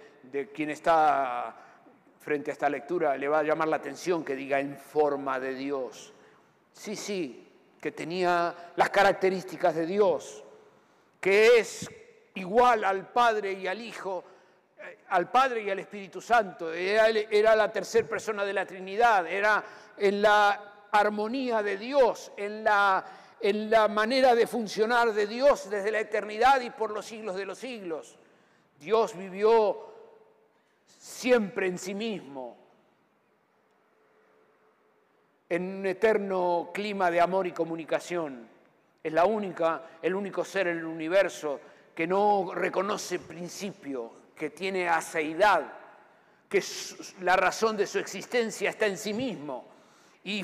quien 0.53 0.69
está 0.69 1.57
frente 2.21 2.51
a 2.51 2.53
esta 2.53 2.69
lectura 2.69 3.17
le 3.17 3.29
va 3.29 3.39
a 3.39 3.43
llamar 3.43 3.67
la 3.69 3.77
atención 3.77 4.23
que 4.23 4.37
diga 4.37 4.61
en 4.61 4.77
forma 4.77 5.41
de 5.41 5.55
Dios. 5.55 6.13
Sí, 6.75 6.95
sí, 6.97 7.49
que 7.81 7.93
tenía 7.93 8.55
las 8.77 8.91
características 8.91 9.75
de 9.75 9.87
Dios, 9.87 10.45
que 11.19 11.61
es 11.61 11.91
igual 12.35 12.85
al 12.85 13.11
Padre 13.11 13.55
y 13.55 13.67
al 13.67 13.81
Hijo, 13.81 14.23
eh, 14.77 14.99
al 15.09 15.31
Padre 15.31 15.63
y 15.63 15.71
al 15.71 15.79
Espíritu 15.79 16.21
Santo, 16.21 16.71
era, 16.71 17.57
la 17.57 17.73
tercera 17.73 18.07
persona 18.07 18.45
de 18.45 18.53
la 18.53 18.67
Trinidad, 18.67 19.27
era 19.27 19.65
en 19.97 20.21
la 20.21 20.89
armonía 20.93 21.63
de 21.63 21.79
Dios, 21.79 22.33
en 22.37 22.65
la 22.65 23.89
manera 23.89 24.35
de 24.35 24.47
funcionar 24.47 25.15
de 25.15 25.27
Dios 25.27 25.71
desde 25.71 25.91
la 25.91 26.01
eternidad 26.01 26.61
y 26.61 26.69
por 26.69 26.91
los 26.91 27.07
siglos 27.07 27.37
de 27.37 27.47
los 27.47 27.57
siglos. 27.57 28.19
Dios 28.81 29.15
vivió 29.15 29.77
siempre 30.87 31.67
en 31.67 31.79
sí 31.79 31.95
mismo, 31.95 32.57
en 35.51 35.81
un 35.81 35.87
eterno 35.87 36.71
clima 36.73 37.11
de 37.11 37.21
amor 37.21 37.47
y 37.47 37.53
comunicación. 37.53 38.49
Es 39.05 39.13
la 39.13 39.27
única, 39.27 39.85
el 40.01 40.15
único 40.15 40.47
ser 40.47 40.69
en 40.69 40.79
el 40.79 40.87
universo 40.87 41.61
que 41.95 42.07
no 42.07 42.53
reconoce 42.55 43.19
principio, 43.19 44.13
que 44.35 44.49
tiene 44.49 44.89
aceidad, 44.89 45.75
que 46.49 46.65
la 47.21 47.37
razón 47.37 47.77
de 47.77 47.87
su 47.87 47.99
existencia 47.99 48.71
está 48.71 48.87
en 48.87 48.97
sí 48.97 49.13
mismo. 49.13 49.67
Y 50.25 50.43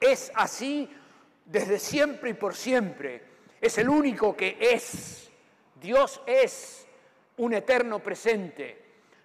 es 0.00 0.32
así 0.34 0.90
desde 1.44 1.78
siempre 1.78 2.30
y 2.30 2.34
por 2.34 2.56
siempre. 2.56 3.22
Es 3.60 3.78
el 3.78 3.88
único 3.88 4.36
que 4.36 4.56
es. 4.60 5.30
Dios 5.80 6.20
es 6.26 6.85
un 7.38 7.54
eterno 7.54 7.98
presente. 8.00 8.84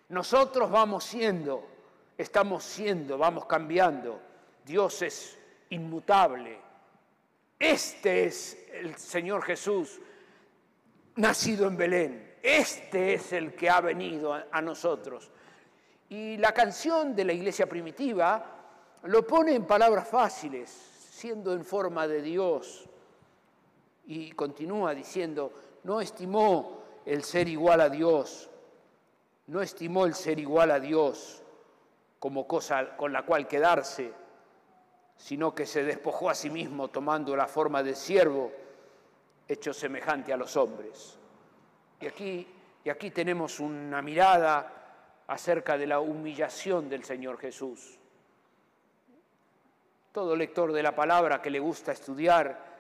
Nosotros 0.10 0.70
vamos 0.70 1.04
siendo, 1.04 1.68
estamos 2.18 2.64
siendo, 2.64 3.18
vamos 3.18 3.46
cambiando. 3.46 4.20
Dios 4.66 5.02
es 5.02 5.38
inmutable. 5.70 6.58
Este 7.58 8.26
es 8.26 8.66
el 8.74 8.96
Señor 8.96 9.44
Jesús, 9.44 10.00
nacido 11.16 11.68
en 11.68 11.78
Belén. 11.78 12.36
Este 12.42 13.14
es 13.14 13.34
el 13.34 13.54
que 13.54 13.70
ha 13.70 13.80
venido 13.82 14.34
a, 14.34 14.62
nosotros. 14.62 15.30
Y 16.10 16.38
la 16.38 16.54
canción 16.54 17.16
de 17.16 17.24
la 17.24 17.34
iglesia 17.34 17.70
primitiva 17.70 18.58
lo 19.04 19.26
pone 19.26 19.54
en 19.54 19.66
palabras 19.66 20.08
fáciles, 20.08 20.70
siendo 21.12 21.54
en 21.54 21.64
forma 21.64 22.08
de 22.08 22.22
Dios. 22.22 22.90
Y 24.08 24.32
continúa 24.32 24.96
diciendo, 24.96 25.54
no 25.84 26.02
estimó 26.02 26.81
el 27.06 27.24
ser 27.24 27.48
igual 27.48 27.82
a 27.82 27.90
Dios, 27.90 28.50
no 29.48 29.62
estimó 29.62 30.06
el 30.06 30.14
ser 30.14 30.40
igual 30.40 30.72
a 30.72 30.80
Dios 30.80 31.44
como 32.20 32.48
cosa 32.48 32.96
con 32.96 33.12
la 33.12 33.26
cual 33.26 33.48
quedarse, 33.48 34.14
sino 35.18 35.54
que 35.54 35.66
se 35.66 35.84
despojó 35.84 36.30
a 36.30 36.36
sí 36.36 36.50
mismo 36.50 36.88
tomando 36.90 37.36
la 37.36 37.48
forma 37.48 37.84
de 37.84 37.96
siervo, 37.96 38.52
hecho 39.48 39.74
semejante 39.74 40.32
a 40.32 40.38
los 40.38 40.56
hombres. 40.56 41.18
Y 42.00 42.08
aquí, 42.08 42.48
y 42.84 42.90
aquí 42.90 43.12
tenemos 43.12 43.60
una 43.60 44.02
mirada 44.02 44.82
acerca 45.28 45.78
de 45.78 45.88
la 45.88 46.00
humillación 46.00 46.90
del 46.90 47.04
Señor 47.04 47.38
Jesús. 47.38 48.00
Todo 50.12 50.36
lector 50.36 50.74
de 50.74 50.84
la 50.84 50.96
palabra 50.96 51.42
que 51.42 51.50
le 51.50 51.60
gusta 51.60 51.92
estudiar 51.92 52.71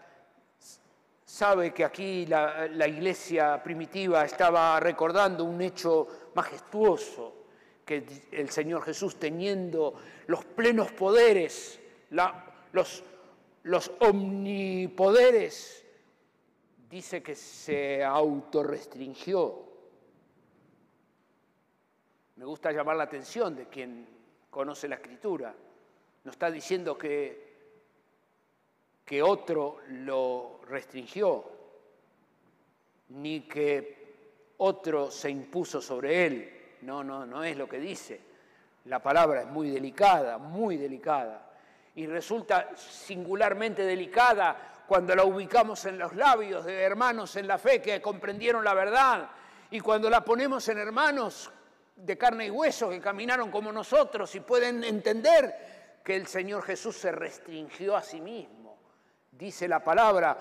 sabe 1.31 1.73
que 1.73 1.85
aquí 1.85 2.25
la, 2.25 2.87
iglesia 2.87 3.63
primitiva 3.63 4.25
estaba 4.25 4.77
recordando 4.81 5.45
un 5.45 5.61
hecho 5.61 6.05
majestuoso, 6.35 7.45
que 7.85 8.03
el 8.31 8.49
Señor 8.49 8.83
Jesús 8.83 9.15
teniendo 9.15 9.93
los 10.27 10.43
plenos 10.43 10.91
poderes, 10.91 11.79
los, 12.73 13.03
los 13.63 13.91
omnipoderes, 14.01 15.85
dice 16.89 17.23
que 17.23 17.35
se 17.35 18.03
autorrestringió. 18.03 19.71
Me 22.35 22.43
gusta 22.43 22.73
llamar 22.73 22.97
la 22.97 23.03
atención 23.03 23.55
de 23.55 23.67
quien 23.67 24.05
conoce 24.49 24.89
la 24.89 24.95
escritura. 24.95 25.55
No 26.25 26.31
está 26.31 26.51
diciendo 26.51 26.97
que, 26.97 27.50
que 29.11 29.21
otro 29.21 29.79
lo 29.89 30.61
restringió, 30.69 31.43
ni 33.09 33.41
que 33.41 34.53
otro 34.59 35.11
se 35.11 35.29
impuso 35.29 35.81
sobre 35.81 36.25
él. 36.25 36.77
No, 36.83 37.03
no, 37.03 37.25
no 37.25 37.43
es 37.43 37.57
lo 37.57 37.67
que 37.67 37.77
dice. 37.77 38.21
La 38.85 39.03
palabra 39.03 39.41
es 39.41 39.47
muy 39.47 39.69
delicada, 39.69 40.37
muy 40.37 40.77
delicada. 40.77 41.45
Y 41.95 42.07
resulta 42.07 42.69
singularmente 42.77 43.83
delicada 43.83 44.85
cuando 44.87 45.13
la 45.13 45.25
ubicamos 45.25 45.85
en 45.87 45.99
los 45.99 46.15
labios 46.15 46.63
de 46.63 46.81
hermanos 46.81 47.35
en 47.35 47.49
la 47.49 47.57
fe 47.57 47.81
que 47.81 48.01
comprendieron 48.01 48.63
la 48.63 48.73
verdad. 48.73 49.29
Y 49.71 49.81
cuando 49.81 50.09
la 50.09 50.23
ponemos 50.23 50.69
en 50.69 50.77
hermanos 50.77 51.51
de 51.97 52.17
carne 52.17 52.45
y 52.45 52.49
hueso 52.49 52.89
que 52.89 53.01
caminaron 53.01 53.51
como 53.51 53.73
nosotros 53.73 54.33
y 54.35 54.39
pueden 54.39 54.85
entender 54.85 55.99
que 56.01 56.15
el 56.15 56.27
Señor 56.27 56.63
Jesús 56.63 56.95
se 56.95 57.11
restringió 57.11 57.97
a 57.97 58.01
sí 58.03 58.21
mismo. 58.21 58.60
Dice 59.41 59.67
la 59.67 59.83
palabra, 59.83 60.37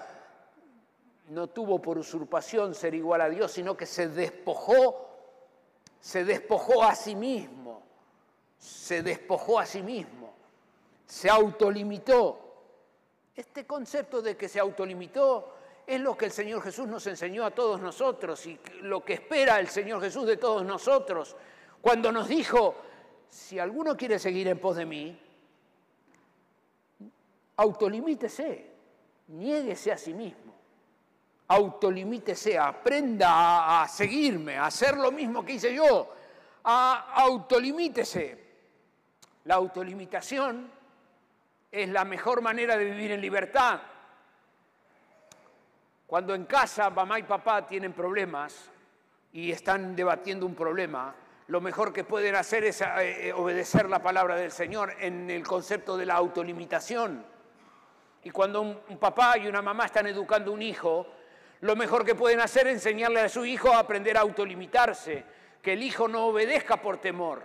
no 1.30 1.46
tuvo 1.46 1.80
por 1.80 1.96
usurpación 1.96 2.74
ser 2.74 2.94
igual 2.94 3.22
a 3.22 3.30
Dios, 3.30 3.50
sino 3.50 3.74
que 3.74 3.86
se 3.86 4.08
despojó, 4.08 5.08
se 5.98 6.22
despojó 6.22 6.82
a 6.82 6.94
sí 6.94 7.16
mismo, 7.16 7.82
se 8.58 9.02
despojó 9.02 9.58
a 9.58 9.64
sí 9.64 9.82
mismo, 9.82 10.34
se 11.06 11.30
autolimitó. 11.30 12.40
Este 13.34 13.64
concepto 13.64 14.20
de 14.20 14.36
que 14.36 14.50
se 14.50 14.60
autolimitó 14.60 15.54
es 15.86 15.98
lo 15.98 16.14
que 16.14 16.26
el 16.26 16.32
Señor 16.32 16.60
Jesús 16.60 16.86
nos 16.86 17.06
enseñó 17.06 17.46
a 17.46 17.52
todos 17.52 17.80
nosotros 17.80 18.44
y 18.44 18.60
lo 18.82 19.02
que 19.02 19.14
espera 19.14 19.60
el 19.60 19.68
Señor 19.68 20.02
Jesús 20.02 20.26
de 20.26 20.36
todos 20.36 20.62
nosotros 20.62 21.36
cuando 21.80 22.12
nos 22.12 22.28
dijo, 22.28 22.74
si 23.30 23.58
alguno 23.58 23.96
quiere 23.96 24.18
seguir 24.18 24.46
en 24.48 24.58
pos 24.58 24.76
de 24.76 24.84
mí, 24.84 25.18
autolimítese, 27.56 28.69
niéguese 29.30 29.92
a 29.92 29.98
sí 29.98 30.14
mismo, 30.14 30.54
autolimítese, 31.48 32.58
aprenda 32.58 33.82
a, 33.82 33.88
seguirme, 33.88 34.56
a 34.56 34.66
hacer 34.66 34.96
lo 34.96 35.10
mismo 35.10 35.44
que 35.44 35.54
hice 35.54 35.74
yo, 35.74 36.14
a 36.64 37.12
autolimítese. 37.14 38.50
La 39.44 39.56
autolimitación 39.56 40.70
es 41.70 41.88
la 41.88 42.04
mejor 42.04 42.42
manera 42.42 42.76
de 42.76 42.84
vivir 42.84 43.12
en 43.12 43.20
libertad. 43.20 43.80
Cuando 46.06 46.34
en 46.34 46.44
casa 46.44 46.90
mamá 46.90 47.18
y 47.18 47.22
papá 47.22 47.66
tienen 47.66 47.92
problemas 47.92 48.70
y 49.32 49.50
están 49.50 49.94
debatiendo 49.94 50.44
un 50.44 50.54
problema, 50.54 51.14
lo 51.46 51.60
mejor 51.60 51.92
que 51.92 52.04
pueden 52.04 52.36
hacer 52.36 52.64
es 52.64 52.80
eh, 52.80 53.32
obedecer 53.34 53.88
la 53.88 54.00
palabra 54.00 54.36
del 54.36 54.52
Señor 54.52 54.94
en 55.00 55.30
el 55.30 55.46
concepto 55.46 55.96
de 55.96 56.06
la 56.06 56.14
autolimitación. 56.14 57.24
Y 58.22 58.30
cuando 58.30 58.60
un, 58.60 58.98
papá 58.98 59.38
y 59.38 59.46
una 59.46 59.62
mamá 59.62 59.86
están 59.86 60.06
educando 60.06 60.52
un 60.52 60.60
hijo, 60.60 61.06
lo 61.60 61.74
mejor 61.74 62.04
que 62.04 62.14
pueden 62.14 62.40
hacer 62.40 62.66
es 62.66 62.74
enseñarle 62.74 63.20
a 63.20 63.28
su 63.28 63.44
hijo 63.44 63.72
a 63.72 63.78
aprender 63.78 64.16
a 64.16 64.20
autolimitarse, 64.20 65.24
que 65.62 65.72
el 65.72 65.82
hijo 65.82 66.06
no 66.06 66.26
obedezca 66.26 66.76
por 66.76 66.98
temor, 66.98 67.42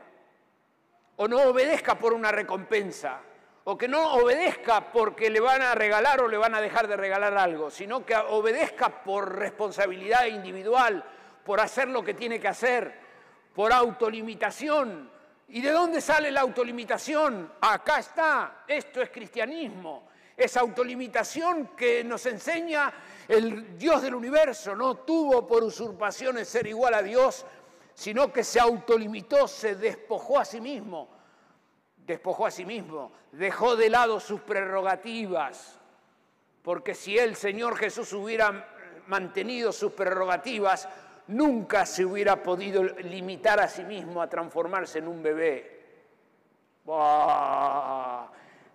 o 1.17 1.27
no 1.27 1.41
obedezca 1.43 1.97
por 1.97 2.13
una 2.13 2.31
recompensa, 2.31 3.21
o 3.63 3.77
que 3.77 3.87
no 3.87 4.13
obedezca 4.13 4.91
porque 4.91 5.29
le 5.29 5.39
van 5.39 5.61
a 5.61 5.75
regalar 5.75 6.21
o 6.21 6.27
le 6.27 6.37
van 6.37 6.53
a 6.55 6.61
dejar 6.61 6.87
de 6.87 6.97
regalar 6.97 7.37
algo, 7.37 7.71
sino 7.71 8.05
que 8.05 8.15
obedezca 8.15 9.03
por 9.03 9.37
responsabilidad 9.37 10.25
individual, 10.25 11.03
por 11.43 11.59
hacer 11.59 11.87
lo 11.87 12.03
que 12.03 12.13
tiene 12.13 12.39
que 12.39 12.47
hacer, 12.47 12.93
por 13.53 13.71
autolimitación. 13.71 15.09
¿Y 15.47 15.61
de 15.61 15.71
dónde 15.71 16.01
sale 16.01 16.31
la 16.31 16.41
autolimitación? 16.41 17.53
Acá 17.61 17.99
está, 17.99 18.63
esto 18.67 19.01
es 19.01 19.09
cristianismo 19.09 20.09
esa 20.37 20.59
autolimitación 20.59 21.67
que 21.75 22.03
nos 22.03 22.25
enseña 22.25 22.93
el 23.27 23.77
Dios 23.77 24.01
del 24.01 24.15
universo. 24.15 24.75
No 24.75 24.95
tuvo 24.95 25.47
por 25.47 25.63
usurpaciones 25.63 26.47
ser 26.47 26.67
igual 26.67 26.93
a 26.93 27.01
Dios, 27.01 27.45
sino 27.93 28.31
que 28.31 28.43
se 28.43 28.59
autolimitó, 28.59 29.47
se 29.47 29.75
despojó 29.75 30.39
a 30.39 30.45
sí 30.45 30.59
mismo. 30.59 31.09
Despojó 32.05 32.45
a 32.45 32.51
sí 32.51 32.65
mismo, 32.65 33.11
dejó 33.31 33.75
de 33.75 33.89
lado 33.89 34.19
sus 34.19 34.39
prerrogativas, 34.41 35.79
porque 36.61 36.93
si 36.93 37.17
el 37.17 37.35
Señor 37.35 37.77
Jesús 37.77 38.13
hubiera 38.13 39.03
mantenido 39.07 39.71
sus 39.71 39.91
prerrogativas, 39.93 40.87
nunca 41.27 41.83
se 41.87 42.05
hubiera 42.05 42.43
podido 42.43 42.83
limitar 42.83 43.59
a 43.59 43.67
sí 43.67 43.83
mismo 43.83 44.21
a 44.21 44.29
transformarse 44.29 44.99
en 44.99 45.07
un 45.07 45.23
bebé 45.23 45.75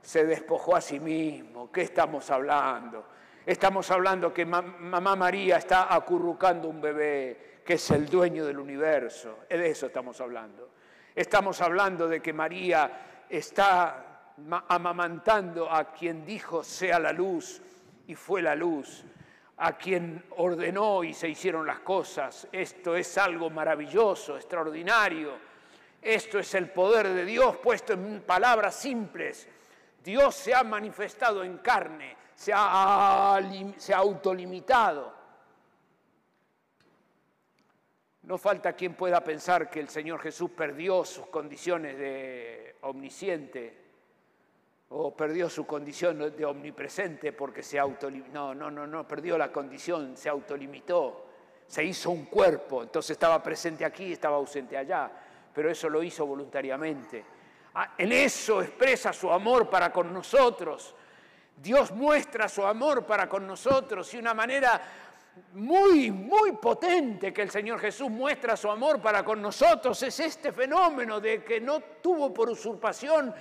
se 0.02 0.24
despojó 0.24 0.76
a 0.76 0.80
sí 0.80 1.00
mismo. 1.00 1.70
¿Qué 1.70 1.82
estamos 1.82 2.30
hablando? 2.30 3.06
Estamos 3.44 3.90
hablando 3.90 4.32
que 4.32 4.44
mamá 4.44 5.16
María 5.16 5.56
está 5.56 5.94
acurrucando 5.94 6.68
un 6.68 6.80
bebé 6.80 7.60
que 7.64 7.74
es 7.74 7.90
el 7.90 8.06
dueño 8.06 8.44
del 8.44 8.58
universo. 8.58 9.40
De 9.48 9.68
eso 9.68 9.86
estamos 9.86 10.20
hablando. 10.20 10.70
Estamos 11.14 11.60
hablando 11.60 12.08
de 12.08 12.20
que 12.20 12.32
María 12.32 13.24
está 13.28 14.34
amamantando 14.68 15.70
a 15.70 15.92
quien 15.92 16.24
dijo 16.24 16.64
sea 16.64 16.98
la 16.98 17.12
luz 17.12 17.60
y 18.06 18.14
fue 18.14 18.42
la 18.42 18.54
luz, 18.54 19.04
a 19.58 19.76
quien 19.76 20.24
ordenó 20.36 21.04
y 21.04 21.12
se 21.12 21.28
hicieron 21.28 21.66
las 21.66 21.80
cosas. 21.80 22.48
Esto 22.50 22.96
es 22.96 23.18
algo 23.18 23.50
maravilloso, 23.50 24.36
extraordinario. 24.36 25.32
Esto 26.00 26.38
es 26.38 26.54
el 26.54 26.70
poder 26.70 27.08
de 27.08 27.24
Dios 27.24 27.58
puesto 27.58 27.92
en 27.92 28.22
palabras 28.22 28.74
simples 28.74 29.48
Dios 30.02 30.34
se 30.34 30.54
ha 30.54 30.62
manifestado 30.62 31.44
en 31.44 31.58
carne, 31.58 32.16
se 32.34 32.52
ha, 32.54 33.36
autolimitado. 33.94 35.12
No 38.22 38.38
falta 38.38 38.72
quien 38.72 38.94
pueda 38.94 39.22
pensar 39.22 39.68
que 39.68 39.80
el 39.80 39.88
Señor 39.88 40.20
Jesús 40.20 40.50
perdió 40.50 41.04
sus 41.04 41.26
condiciones 41.26 41.98
de 41.98 42.76
omnisciente 42.82 43.78
o 44.90 45.14
perdió 45.14 45.48
su 45.50 45.66
condición 45.66 46.34
de 46.34 46.44
omnipresente 46.44 47.32
porque 47.32 47.62
se 47.62 47.78
autolimitó. 47.78 48.32
No, 48.32 48.54
no, 48.54 48.70
no, 48.70 48.86
no, 48.86 49.06
perdió 49.06 49.36
la 49.36 49.52
condición, 49.52 50.16
se 50.16 50.28
autolimitó, 50.28 51.26
se 51.66 51.84
hizo 51.84 52.10
un 52.10 52.26
cuerpo, 52.26 52.82
entonces 52.82 53.12
estaba 53.12 53.42
presente 53.42 53.84
aquí, 53.84 54.12
estaba 54.12 54.36
ausente 54.36 54.76
allá, 54.76 55.10
pero 55.54 55.70
eso 55.70 55.88
lo 55.88 56.02
hizo 56.02 56.24
voluntariamente. 56.26 57.24
Ah, 57.74 57.94
en 57.98 58.12
eso 58.12 58.62
expresa 58.62 59.12
su 59.12 59.30
amor 59.30 59.70
para 59.70 59.92
con 59.92 60.12
nosotros. 60.12 60.94
Dios 61.56 61.92
muestra 61.92 62.48
su 62.48 62.66
amor 62.66 63.04
para 63.04 63.28
con 63.28 63.46
nosotros 63.46 64.12
y 64.14 64.18
una 64.18 64.34
manera 64.34 64.80
muy, 65.52 66.10
muy 66.10 66.52
potente 66.52 67.32
que 67.32 67.42
el 67.42 67.50
Señor 67.50 67.78
Jesús 67.78 68.10
muestra 68.10 68.56
su 68.56 68.70
amor 68.70 69.00
para 69.00 69.24
con 69.24 69.40
nosotros 69.40 70.02
es 70.02 70.18
este 70.20 70.52
fenómeno 70.52 71.20
de 71.20 71.44
que 71.44 71.60
no 71.60 71.80
tuvo 71.80 72.32
por 72.32 72.50
usurpación 72.50 73.32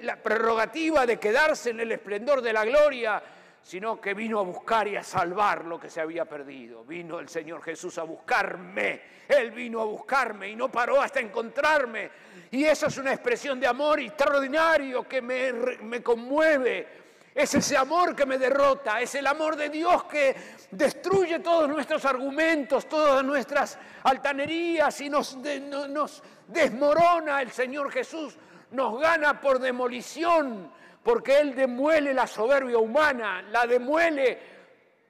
la 0.00 0.16
prerrogativa 0.16 1.04
de 1.06 1.18
quedarse 1.18 1.70
en 1.70 1.80
el 1.80 1.92
esplendor 1.92 2.42
de 2.42 2.52
la 2.52 2.64
gloria, 2.64 3.22
sino 3.66 4.00
que 4.00 4.14
vino 4.14 4.38
a 4.38 4.42
buscar 4.42 4.86
y 4.86 4.94
a 4.94 5.02
salvar 5.02 5.64
lo 5.64 5.80
que 5.80 5.90
se 5.90 6.00
había 6.00 6.24
perdido. 6.24 6.84
Vino 6.84 7.18
el 7.18 7.28
Señor 7.28 7.60
Jesús 7.64 7.98
a 7.98 8.04
buscarme, 8.04 9.02
Él 9.26 9.50
vino 9.50 9.80
a 9.80 9.84
buscarme 9.84 10.48
y 10.48 10.54
no 10.54 10.70
paró 10.70 11.02
hasta 11.02 11.18
encontrarme. 11.18 12.08
Y 12.52 12.62
eso 12.62 12.86
es 12.86 12.96
una 12.96 13.12
expresión 13.12 13.58
de 13.58 13.66
amor 13.66 13.98
extraordinario 13.98 15.08
que 15.08 15.20
me, 15.20 15.52
me 15.82 16.00
conmueve. 16.00 16.86
Es 17.34 17.54
ese 17.54 17.76
amor 17.76 18.14
que 18.14 18.24
me 18.24 18.38
derrota, 18.38 19.00
es 19.00 19.16
el 19.16 19.26
amor 19.26 19.56
de 19.56 19.68
Dios 19.68 20.04
que 20.04 20.36
destruye 20.70 21.40
todos 21.40 21.68
nuestros 21.68 22.04
argumentos, 22.04 22.88
todas 22.88 23.24
nuestras 23.24 23.76
altanerías 24.04 25.00
y 25.00 25.10
nos, 25.10 25.36
nos 25.36 26.22
desmorona. 26.46 27.42
El 27.42 27.50
Señor 27.50 27.90
Jesús, 27.90 28.38
nos 28.70 29.00
gana 29.00 29.40
por 29.40 29.58
demolición, 29.58 30.70
porque 31.06 31.38
Él 31.38 31.54
demuele 31.54 32.12
la 32.12 32.26
soberbia 32.26 32.78
humana, 32.78 33.42
la 33.42 33.64
demuele 33.64 34.56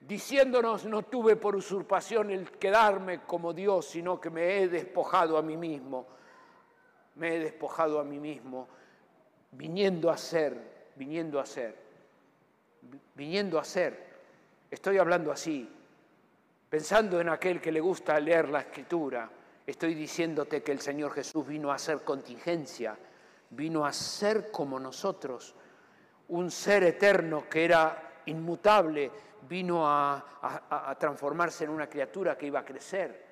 diciéndonos 0.01 0.85
no 0.85 1.01
tuve 1.01 1.37
por 1.37 1.55
usurpación 1.55 2.29
el 2.29 2.51
quedarme 2.51 3.23
como 3.23 3.51
Dios, 3.51 3.87
sino 3.87 4.21
que 4.21 4.29
me 4.29 4.59
he 4.59 4.67
despojado 4.67 5.39
a 5.39 5.41
mí 5.41 5.57
mismo, 5.57 6.05
me 7.15 7.35
he 7.35 7.39
despojado 7.39 7.99
a 7.99 8.03
mí 8.03 8.19
mismo, 8.19 8.67
viniendo 9.53 10.11
a 10.11 10.17
ser, 10.17 10.91
viniendo 10.95 11.39
a 11.39 11.47
ser 11.47 11.87
viniendo 13.15 13.59
a 13.59 13.63
ser. 13.63 14.05
Estoy 14.69 14.97
hablando 14.97 15.31
así, 15.31 15.67
pensando 16.69 17.19
en 17.19 17.29
aquel 17.29 17.59
que 17.59 17.71
le 17.71 17.79
gusta 17.79 18.19
leer 18.19 18.49
la 18.49 18.61
escritura. 18.61 19.29
Estoy 19.65 19.95
diciéndote 19.95 20.61
que 20.61 20.71
el 20.71 20.79
Señor 20.79 21.11
Jesús 21.13 21.45
vino 21.45 21.71
a 21.71 21.79
ser 21.79 22.03
contingencia, 22.03 22.97
vino 23.49 23.85
a 23.85 23.91
ser 23.91 24.51
como 24.51 24.79
nosotros, 24.79 25.55
un 26.29 26.51
ser 26.51 26.83
eterno 26.83 27.47
que 27.49 27.65
era 27.65 28.21
inmutable, 28.25 29.11
vino 29.47 29.87
a, 29.87 30.23
transformarse 30.99 31.63
en 31.63 31.71
una 31.71 31.87
criatura 31.87 32.37
que 32.37 32.47
iba 32.47 32.59
a 32.59 32.65
crecer, 32.65 33.25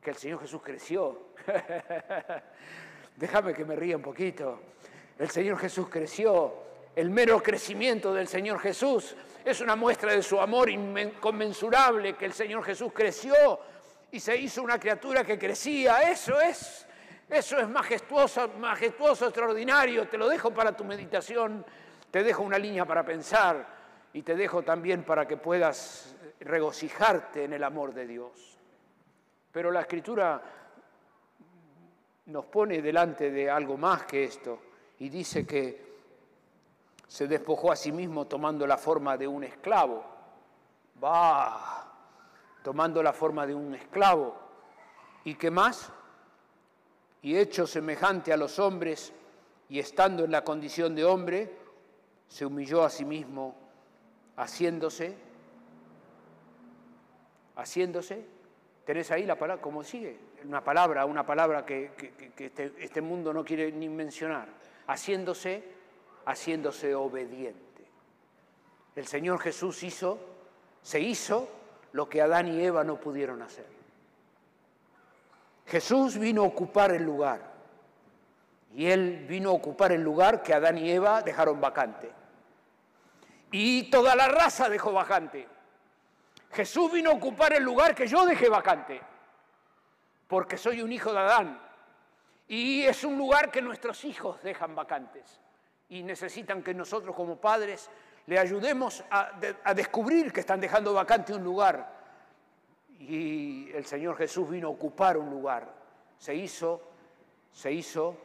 que 0.00 0.10
el 0.10 0.16
Señor 0.16 0.40
Jesús 0.40 0.62
creció. 0.62 1.32
Déjame 3.16 3.52
que 3.52 3.64
me 3.64 3.76
ría 3.76 3.96
un 3.96 4.02
poquito. 4.02 4.60
El 5.18 5.28
Señor 5.28 5.58
Jesús 5.58 5.88
creció, 5.88 6.54
el 6.96 7.10
mero 7.10 7.42
crecimiento 7.42 8.14
del 8.14 8.26
Señor 8.26 8.58
Jesús 8.58 9.14
es 9.44 9.60
una 9.60 9.76
muestra 9.76 10.12
de 10.12 10.22
su 10.22 10.40
amor 10.40 10.70
inconmensurable, 10.70 12.14
que 12.14 12.26
el 12.26 12.32
Señor 12.32 12.64
Jesús 12.64 12.92
creció 12.94 13.34
y 14.10 14.20
se 14.20 14.36
hizo 14.36 14.62
una 14.62 14.78
criatura 14.78 15.24
que 15.24 15.38
crecía. 15.38 16.02
Eso 16.10 16.40
es, 16.40 16.86
eso 17.28 17.58
es 17.58 17.68
majestuoso, 17.68 18.48
majestuoso, 18.58 19.26
extraordinario. 19.26 20.08
Te 20.08 20.18
lo 20.18 20.28
dejo 20.28 20.52
para 20.52 20.76
tu 20.76 20.84
meditación, 20.84 21.64
te 22.10 22.22
dejo 22.22 22.42
una 22.42 22.58
línea 22.58 22.84
para 22.84 23.04
pensar 23.04 23.66
y 24.12 24.22
te 24.22 24.34
dejo 24.34 24.62
también 24.62 25.04
para 25.04 25.26
que 25.26 25.36
puedas 25.36 26.16
regocijarte 26.40 27.44
en 27.44 27.52
el 27.52 27.62
amor 27.62 27.94
de 27.94 28.06
Dios. 28.06 28.58
Pero 29.52 29.70
la 29.70 29.82
escritura 29.82 30.42
nos 32.26 32.44
pone 32.46 32.82
delante 32.82 33.30
de 33.30 33.50
algo 33.50 33.76
más 33.76 34.04
que 34.04 34.24
esto 34.24 34.60
y 34.98 35.08
dice 35.08 35.46
que 35.46 35.90
se 37.06 37.26
despojó 37.26 37.72
a 37.72 37.76
sí 37.76 37.90
mismo 37.90 38.26
tomando 38.26 38.66
la 38.66 38.76
forma 38.76 39.16
de 39.16 39.26
un 39.26 39.44
esclavo. 39.44 40.04
Va, 41.02 41.92
tomando 42.62 43.02
la 43.02 43.12
forma 43.12 43.46
de 43.46 43.54
un 43.54 43.74
esclavo. 43.74 44.36
¿Y 45.24 45.34
qué 45.34 45.50
más? 45.50 45.90
Y 47.22 47.36
hecho 47.36 47.66
semejante 47.66 48.32
a 48.32 48.36
los 48.36 48.58
hombres 48.58 49.12
y 49.68 49.78
estando 49.78 50.24
en 50.24 50.30
la 50.30 50.44
condición 50.44 50.94
de 50.94 51.04
hombre, 51.04 51.59
se 52.30 52.46
humilló 52.46 52.82
a 52.82 52.88
sí 52.88 53.04
mismo, 53.04 53.54
haciéndose, 54.36 55.14
haciéndose. 57.56 58.24
¿Tenés 58.86 59.10
ahí 59.10 59.26
la 59.26 59.38
palabra? 59.38 59.60
¿Cómo 59.60 59.84
sigue? 59.84 60.18
Una 60.44 60.64
palabra, 60.64 61.04
una 61.04 61.26
palabra 61.26 61.66
que, 61.66 61.90
este, 62.38 62.72
este 62.78 63.02
mundo 63.02 63.34
no 63.34 63.44
quiere 63.44 63.70
ni 63.70 63.90
mencionar. 63.90 64.48
Haciéndose 64.86 65.80
haciéndose 66.26 66.94
obediente. 66.94 67.84
El 68.94 69.06
Señor 69.06 69.38
Jesús 69.40 69.82
hizo, 69.82 70.18
se 70.82 71.00
hizo 71.00 71.48
lo 71.92 72.08
que 72.08 72.22
Adán 72.22 72.48
y 72.48 72.60
Eva 72.60 72.84
no 72.84 73.00
pudieron 73.00 73.42
hacer. 73.42 73.66
Jesús 75.66 76.18
vino 76.18 76.42
a 76.42 76.46
ocupar 76.46 76.92
el 76.92 77.02
lugar 77.02 77.50
y 78.74 78.86
Él 78.86 79.26
vino 79.28 79.50
a 79.50 79.52
ocupar 79.52 79.92
el 79.92 80.02
lugar 80.02 80.42
que 80.42 80.54
Adán 80.54 80.78
y 80.78 80.90
Eva 80.90 81.22
dejaron 81.22 81.60
vacante. 81.60 82.10
Y 83.52 83.90
toda 83.90 84.14
la 84.14 84.28
raza 84.28 84.68
dejó 84.68 84.92
vacante. 84.92 85.46
Jesús 86.52 86.92
vino 86.92 87.10
a 87.10 87.14
ocupar 87.14 87.52
el 87.52 87.62
lugar 87.62 87.94
que 87.94 88.06
yo 88.06 88.26
dejé 88.26 88.48
vacante, 88.48 89.00
porque 90.26 90.56
soy 90.56 90.82
un 90.82 90.92
hijo 90.92 91.12
de 91.12 91.18
Adán. 91.18 91.60
Y 92.48 92.82
es 92.82 93.04
un 93.04 93.16
lugar 93.16 93.50
que 93.50 93.62
nuestros 93.62 94.04
hijos 94.04 94.42
dejan 94.42 94.74
vacantes 94.74 95.40
y 95.88 96.02
necesitan 96.02 96.62
que 96.62 96.74
nosotros 96.74 97.14
como 97.14 97.36
padres 97.36 97.88
le 98.26 98.38
ayudemos 98.38 99.04
a, 99.10 99.32
descubrir 99.74 100.32
que 100.32 100.40
están 100.40 100.60
dejando 100.60 100.92
vacante 100.92 101.32
un 101.32 101.44
lugar. 101.44 102.00
Y 102.98 103.70
el 103.72 103.84
Señor 103.84 104.16
Jesús 104.16 104.48
vino 104.48 104.68
a 104.68 104.70
ocupar 104.70 105.16
un 105.16 105.30
lugar. 105.30 105.72
Se 106.18 106.34
hizo, 106.34 106.82
se 107.52 107.72
hizo 107.72 108.16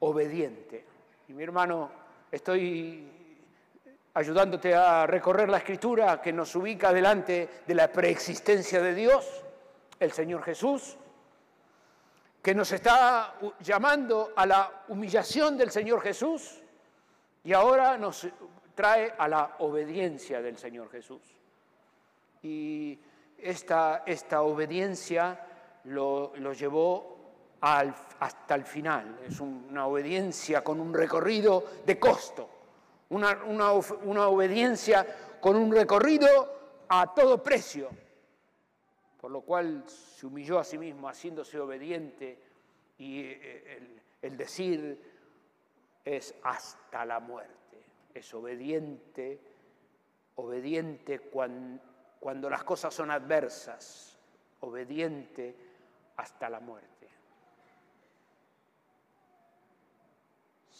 obediente. 0.00 0.84
Y 1.28 1.32
mi 1.32 1.42
hermano, 1.42 1.90
estoy 2.30 3.25
ayudándote 4.16 4.74
a 4.74 5.06
recorrer 5.06 5.46
la 5.50 5.58
escritura 5.58 6.22
que 6.22 6.32
nos 6.32 6.54
ubica 6.56 6.90
delante 6.90 7.60
de 7.66 7.74
la 7.74 7.92
preexistencia 7.92 8.80
de 8.80 8.94
Dios, 8.94 9.44
el 10.00 10.10
Señor 10.10 10.42
Jesús, 10.42 10.96
que 12.40 12.54
nos 12.54 12.72
está 12.72 13.34
llamando 13.60 14.32
a 14.34 14.46
la 14.46 14.84
humillación 14.88 15.58
del 15.58 15.70
Señor 15.70 16.00
Jesús 16.00 16.62
y 17.44 17.52
ahora 17.52 17.98
nos 17.98 18.26
trae 18.74 19.12
a 19.18 19.28
la 19.28 19.56
obediencia 19.58 20.40
del 20.40 20.56
Señor 20.56 20.90
Jesús. 20.90 21.20
Y 22.42 22.98
esta, 23.36 24.02
esta 24.06 24.40
obediencia 24.40 25.38
lo, 25.84 26.32
llevó 26.54 27.18
hasta 27.60 28.54
el 28.54 28.64
final. 28.64 29.18
Es 29.28 29.40
una 29.40 29.86
obediencia 29.86 30.64
con 30.64 30.80
un 30.80 30.94
recorrido 30.94 31.66
de 31.84 31.98
costo, 31.98 32.55
una, 33.10 33.44
una 33.44 34.28
obediencia 34.28 35.06
con 35.40 35.56
un 35.56 35.72
recorrido 35.72 36.84
a 36.88 37.14
todo 37.14 37.42
precio 37.42 37.90
por 39.26 39.32
lo 39.32 39.40
cual 39.40 39.82
se 39.88 40.24
humilló 40.24 40.56
a 40.60 40.62
sí 40.62 40.78
mismo 40.78 41.08
haciéndose 41.08 41.58
obediente 41.58 42.38
y 42.96 43.22
eh, 43.22 43.98
el, 44.22 44.36
decir 44.36 45.02
es 46.04 46.32
hasta 46.44 47.04
la 47.04 47.18
muerte, 47.18 47.82
es 48.14 48.32
obediente, 48.34 49.40
obediente 50.36 51.18
cuando, 51.18 51.82
cuando 52.20 52.48
las 52.48 52.62
cosas 52.62 52.94
son 52.94 53.10
adversas, 53.10 54.16
obediente 54.60 55.56
hasta 56.18 56.48
la 56.48 56.60
muerte. 56.60 56.95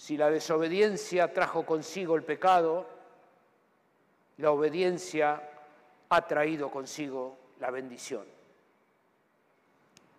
Si 0.07 0.17
la 0.17 0.31
desobediencia 0.31 1.33
trajo 1.33 1.67
consigo 1.67 2.15
el 2.15 2.23
pecado, 2.23 2.87
la 4.37 4.53
obediencia 4.53 5.43
ha 6.09 6.27
traído 6.27 6.71
consigo 6.71 7.37
la 7.59 7.71
bendición 7.71 8.37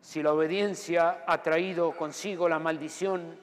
si 0.07 0.23
la 0.23 0.31
obediencia 0.31 1.25
ha 1.27 1.41
traído 1.41 1.91
consigo 1.91 2.47
la 2.47 2.59
maldición, 2.59 3.37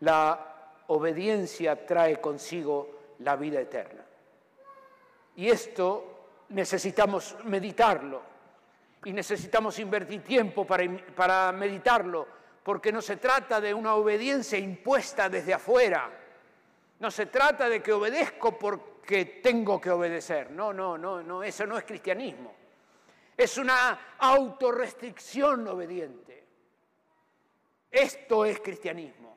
la 0.00 0.82
obediencia 0.88 1.86
trae 1.86 2.20
consigo 2.20 3.14
la 3.20 3.34
vida 3.36 3.62
eterna. 3.62 4.04
Y 5.36 5.48
esto 5.48 6.26
necesitamos 6.50 7.34
meditarlo 7.44 8.20
y 9.02 9.14
necesitamos 9.14 9.78
invertir 9.78 10.22
tiempo 10.22 10.66
para, 10.66 10.84
para 11.16 11.50
meditarlo, 11.52 12.28
porque 12.62 12.92
no 12.92 13.00
se 13.00 13.16
trata 13.16 13.60
de 13.60 13.72
una 13.72 13.94
obediencia 13.94 14.58
impuesta 14.58 15.28
desde 15.28 15.54
afuera, 15.54 16.10
no 16.98 17.10
se 17.10 17.26
trata 17.26 17.68
de 17.68 17.82
que 17.82 17.92
obedezco 17.92 18.58
porque 18.58 19.40
tengo 19.42 19.80
que 19.80 19.90
obedecer, 19.90 20.50
no, 20.50 20.72
no, 20.72 20.98
no, 20.98 21.22
no, 21.22 21.42
eso 21.42 21.66
no 21.66 21.78
es 21.78 21.84
cristianismo, 21.84 22.54
es 23.36 23.56
una 23.58 24.16
autorrestricción 24.18 25.66
obediente. 25.68 26.30
Esto 27.90 28.44
es 28.44 28.60
cristianismo. 28.60 29.36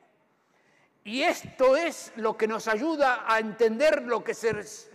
Y 1.02 1.22
esto 1.22 1.76
es 1.76 2.12
lo 2.16 2.36
que 2.36 2.46
nos 2.46 2.68
ayuda 2.68 3.24
a 3.26 3.38
entender 3.38 4.02
lo 4.02 4.22
que, 4.24 4.34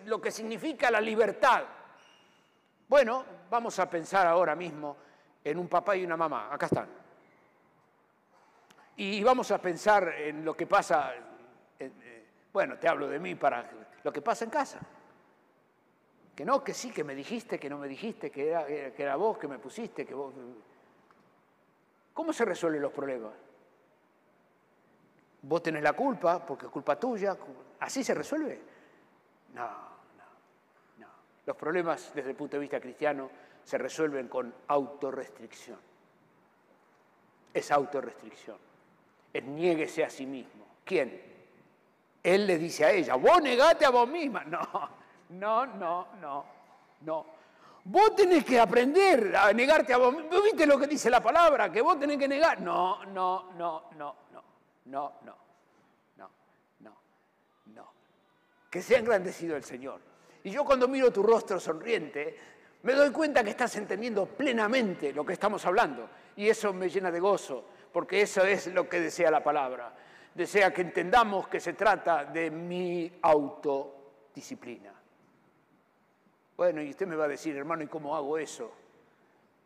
lo 0.06 0.20
que 0.20 0.32
significa 0.32 0.90
la 0.90 1.02
libertad. 1.02 1.66
Bueno, 2.88 3.26
vamos 3.50 3.78
a 3.78 3.90
pensar 3.90 4.26
ahora 4.26 4.56
mismo 4.56 4.98
en 5.44 5.60
un 5.60 5.68
papá 5.68 5.96
y 5.96 6.04
una 6.04 6.18
mamá. 6.18 6.52
Acá 6.52 6.66
están. 6.66 6.99
Y 9.00 9.24
vamos 9.24 9.50
a 9.52 9.62
pensar 9.62 10.10
en 10.10 10.44
lo 10.44 10.58
que 10.58 10.68
pasa, 10.68 11.14
eh, 11.80 12.26
bueno, 12.52 12.78
te 12.78 12.90
hablo 12.90 13.08
de 13.08 13.18
mí 13.18 13.34
para 13.34 13.72
lo 14.04 14.12
que 14.12 14.22
pasa 14.22 14.44
en 14.44 14.52
casa. 14.52 14.78
Que 16.36 16.44
no, 16.44 16.62
que 16.62 16.74
sí, 16.74 16.92
que 16.92 17.06
me 17.06 17.16
dijiste, 17.16 17.58
que 17.58 17.70
no 17.70 17.78
me 17.78 17.88
dijiste, 17.88 18.30
que 18.30 18.50
era, 18.50 18.66
que 18.66 19.02
era 19.02 19.16
vos, 19.16 19.38
que 19.38 19.48
me 19.48 19.58
pusiste, 19.58 20.06
que 20.06 20.14
vos... 20.14 20.34
¿Cómo 22.14 22.34
se 22.34 22.44
resuelven 22.44 22.82
los 22.82 22.92
problemas? 22.92 23.32
Vos 25.44 25.64
tenés 25.64 25.82
la 25.82 25.94
culpa 25.94 26.46
porque 26.46 26.66
es 26.66 26.72
culpa 26.72 27.00
tuya. 27.00 27.38
¿Así 27.80 28.04
se 28.04 28.14
resuelve? 28.14 28.62
No, 29.54 29.66
no, 29.66 30.26
no. 30.98 31.08
Los 31.46 31.56
problemas 31.56 32.12
desde 32.14 32.32
el 32.32 32.36
punto 32.36 32.58
de 32.58 32.62
vista 32.62 32.82
cristiano 32.82 33.32
se 33.64 33.78
resuelven 33.78 34.28
con 34.28 34.54
autorrestricción. 34.68 35.80
Es 37.54 37.72
autorrestricción. 37.72 38.69
Es 39.34 39.44
niéguese 39.44 40.04
a 40.04 40.10
sí 40.10 40.26
mismo. 40.26 40.66
¿Quién? 40.84 41.22
Él 42.22 42.48
le 42.48 42.58
dice 42.58 42.86
a 42.86 42.92
ella, 42.92 43.16
vos 43.16 43.42
negate 43.42 43.86
a 43.86 43.90
vos 43.90 44.08
misma. 44.08 44.44
No, 45.30 45.66
no, 45.66 45.66
no, 45.78 46.08
no, 46.20 46.46
no. 47.02 47.26
Vos 47.84 48.16
tenés 48.16 48.44
que 48.44 48.60
aprender 48.60 49.36
a 49.36 49.54
negarte 49.54 49.94
a 49.94 49.98
vos 49.98 50.12
misma. 50.12 50.32
¿Vos 50.32 50.44
viste 50.44 50.66
lo 50.66 50.80
que 50.80 50.88
dice 50.88 51.08
la 51.08 51.22
palabra? 51.22 51.72
Que 51.72 51.82
vos 51.82 52.00
tenés 52.00 52.18
que 52.18 52.28
negar. 52.28 52.60
No, 52.62 53.06
no, 53.06 53.52
no, 53.56 53.90
no, 53.96 54.16
no 54.30 54.50
no, 54.90 55.14
no, 55.24 55.36
no, 56.18 56.30
no, 56.80 56.98
no. 57.68 57.94
Que 58.70 58.82
sea 58.82 59.00
engrandecido 59.00 59.56
el 59.56 59.64
Señor. 59.64 60.02
Y 60.44 60.52
yo 60.52 60.66
cuando 60.66 60.88
miro 60.88 61.12
tu 61.12 61.22
rostro 61.22 61.60
sonriente, 61.60 62.38
me 62.84 62.94
doy 62.94 63.12
cuenta 63.12 63.44
que 63.44 63.52
estás 63.52 63.76
entendiendo 63.76 64.26
plenamente 64.26 65.14
lo 65.14 65.26
que 65.26 65.34
estamos 65.34 65.66
hablando. 65.66 66.10
Y 66.36 66.48
eso 66.48 66.74
me 66.74 66.90
llena 66.90 67.12
de 67.12 67.20
gozo, 67.20 67.66
porque 67.92 68.22
eso 68.22 68.44
es 68.44 68.68
lo 68.68 68.88
que 68.88 69.00
desea 69.00 69.32
la 69.32 69.44
palabra. 69.44 69.94
Desea 70.34 70.74
que 70.74 70.82
entendamos 70.82 71.48
que 71.48 71.60
se 71.60 71.74
trata 71.74 72.26
de 72.26 72.52
mi 72.52 73.12
autodisciplina. 73.22 74.94
Bueno, 76.56 76.82
y 76.82 76.90
usted 76.90 77.08
me 77.08 77.16
va 77.16 77.26
a 77.26 77.30
decir, 77.30 77.56
hermano, 77.56 77.84
¿y 77.84 77.88
cómo 77.88 78.16
hago 78.16 78.38
eso? 78.38 78.72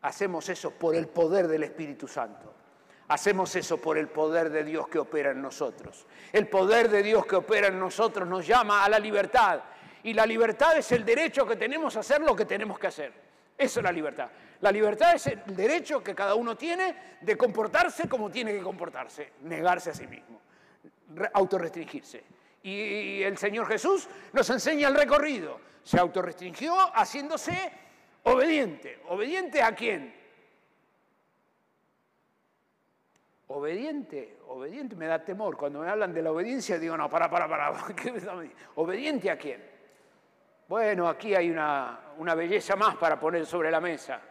Hacemos 0.02 0.48
eso 0.48 0.70
por 0.70 0.94
el 0.94 1.08
poder 1.08 1.48
del 1.48 1.64
Espíritu 1.64 2.06
Santo. 2.06 2.54
Hacemos 3.08 3.54
eso 3.56 3.78
por 3.78 3.98
el 3.98 4.08
poder 4.08 4.50
de 4.50 4.64
Dios 4.64 4.88
que 4.88 4.98
opera 4.98 5.32
en 5.32 5.42
nosotros. 5.42 6.06
El 6.32 6.48
poder 6.48 6.88
de 6.88 7.02
Dios 7.02 7.26
que 7.26 7.36
opera 7.36 7.66
en 7.68 7.78
nosotros 7.78 8.26
nos 8.28 8.46
llama 8.46 8.84
a 8.84 8.88
la 8.88 8.98
libertad. 8.98 9.60
Y 10.02 10.14
la 10.14 10.24
libertad 10.26 10.76
es 10.76 10.92
el 10.92 11.04
derecho 11.04 11.46
que 11.46 11.56
tenemos 11.56 11.96
a 11.96 12.00
hacer 12.00 12.20
lo 12.20 12.34
que 12.34 12.44
tenemos 12.44 12.78
que 12.78 12.86
hacer. 12.86 13.12
Eso 13.56 13.80
es 13.80 13.84
la 13.84 13.92
libertad. 13.92 14.28
La 14.64 14.72
libertad 14.72 15.14
es 15.14 15.26
el 15.26 15.54
derecho 15.54 16.02
que 16.02 16.14
cada 16.14 16.34
uno 16.34 16.56
tiene 16.56 17.18
de 17.20 17.36
comportarse 17.36 18.08
como 18.08 18.30
tiene 18.30 18.50
que 18.54 18.62
comportarse, 18.62 19.32
negarse 19.42 19.90
a 19.90 19.94
sí 19.94 20.06
mismo, 20.06 20.40
autorrestringirse. 21.34 22.24
Y 22.62 23.22
el 23.22 23.36
Señor 23.36 23.68
Jesús 23.68 24.08
nos 24.32 24.48
enseña 24.48 24.88
el 24.88 24.94
recorrido. 24.94 25.60
Se 25.82 26.00
autorrestringió 26.00 26.74
haciéndose 26.94 27.72
obediente. 28.22 29.02
¿Obediente 29.08 29.60
a 29.60 29.74
quién? 29.74 30.14
Obediente, 33.48 34.38
obediente, 34.48 34.96
me 34.96 35.08
da 35.08 35.22
temor. 35.22 35.58
Cuando 35.58 35.80
me 35.80 35.90
hablan 35.90 36.14
de 36.14 36.22
la 36.22 36.32
obediencia, 36.32 36.78
digo, 36.78 36.96
no, 36.96 37.10
para, 37.10 37.28
para, 37.28 37.46
para. 37.46 37.70
¿Obediente 38.76 39.30
a 39.30 39.36
quién? 39.36 39.62
Bueno, 40.66 41.06
aquí 41.06 41.34
hay 41.34 41.50
una, 41.50 42.14
una 42.16 42.34
belleza 42.34 42.76
más 42.76 42.96
para 42.96 43.20
poner 43.20 43.44
sobre 43.44 43.70
la 43.70 43.82
mesa. 43.82 44.22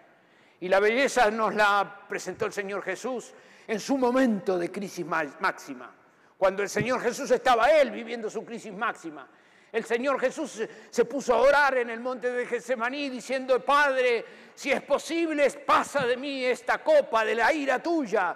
Y 0.64 0.70
la 0.70 0.80
belleza 0.80 1.30
nos 1.30 1.54
la 1.56 2.06
presentó 2.08 2.46
el 2.46 2.54
Señor 2.54 2.82
Jesús 2.84 3.34
en 3.68 3.82
su 3.82 3.98
momento 3.98 4.58
de 4.58 4.72
crisis 4.72 5.06
máxima. 5.06 5.94
Cuando 6.38 6.64
el 6.64 6.70
Señor 6.70 7.02
Jesús 7.02 7.30
estaba 7.32 7.70
él 7.72 7.92
viviendo 7.92 8.30
su 8.30 8.46
crisis 8.46 8.72
máxima. 8.72 9.28
El 9.70 9.84
Señor 9.84 10.18
Jesús 10.22 10.64
se 10.90 11.04
puso 11.04 11.34
a 11.34 11.42
orar 11.42 11.80
en 11.80 11.90
el 11.90 12.00
monte 12.00 12.32
de 12.32 12.46
Getsemaní 12.46 13.10
diciendo, 13.10 13.60
Padre, 13.60 14.24
si 14.56 14.72
es 14.72 14.82
posible, 14.84 15.50
pasa 15.52 16.06
de 16.06 16.16
mí 16.16 16.46
esta 16.46 16.78
copa 16.78 17.26
de 17.26 17.36
la 17.36 17.52
ira 17.52 17.84
tuya 17.84 18.34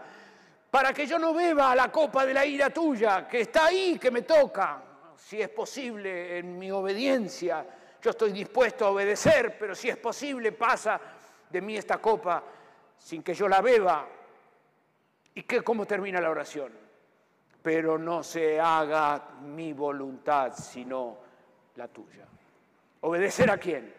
para 0.70 0.92
que 0.92 1.08
yo 1.08 1.18
no 1.18 1.34
beba 1.34 1.74
la 1.78 1.90
copa 1.90 2.26
de 2.26 2.34
la 2.34 2.46
ira 2.46 2.72
tuya, 2.72 3.26
que 3.26 3.40
está 3.40 3.68
ahí, 3.68 3.98
que 3.98 4.12
me 4.12 4.24
toca. 4.24 4.84
Si 5.16 5.42
es 5.42 5.48
posible, 5.48 6.40
en 6.40 6.60
mi 6.60 6.70
obediencia, 6.72 7.66
yo 8.02 8.12
estoy 8.12 8.34
dispuesto 8.34 8.86
a 8.86 8.90
obedecer, 8.90 9.58
pero 9.58 9.74
si 9.74 9.88
es 9.88 9.96
posible, 9.96 10.52
pasa 10.52 11.00
de 11.50 11.62
mí 11.62 11.78
esta 11.78 11.98
copa 11.98 12.44
sin 12.98 13.24
que 13.24 13.34
yo 13.34 13.48
la 13.48 13.62
beba. 13.62 14.08
¿Y 15.36 15.44
qué, 15.44 15.62
cómo 15.62 15.86
termina 15.86 16.20
la 16.20 16.30
oración? 16.30 16.72
Pero 17.62 17.98
no 17.98 18.24
se 18.24 18.60
haga 18.60 19.30
mi 19.42 19.74
voluntad, 19.74 20.54
sino 20.54 21.18
la 21.76 21.88
tuya. 21.88 22.26
¿Obedecer 23.02 23.52
a 23.52 23.58
quién? 23.58 23.94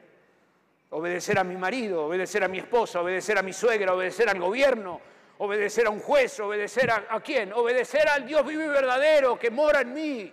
Obedecer 0.90 1.38
a 1.38 1.44
mi 1.44 1.56
marido, 1.56 2.06
obedecer 2.06 2.42
a 2.44 2.48
mi 2.48 2.58
esposa, 2.58 3.00
obedecer 3.00 3.38
a 3.38 3.42
mi 3.42 3.52
suegra, 3.52 3.94
obedecer 3.94 4.28
al 4.28 4.40
gobierno, 4.40 5.00
obedecer 5.38 5.86
a 5.86 5.90
un 5.90 6.00
juez, 6.00 6.40
obedecer 6.40 6.90
a, 6.90 7.20
quién, 7.20 7.52
obedecer 7.52 8.08
al 8.08 8.26
Dios 8.26 8.44
vivo 8.46 8.62
y 8.62 8.68
verdadero 8.68 9.38
que 9.38 9.50
mora 9.50 9.82
en 9.82 9.92
mí, 9.92 10.32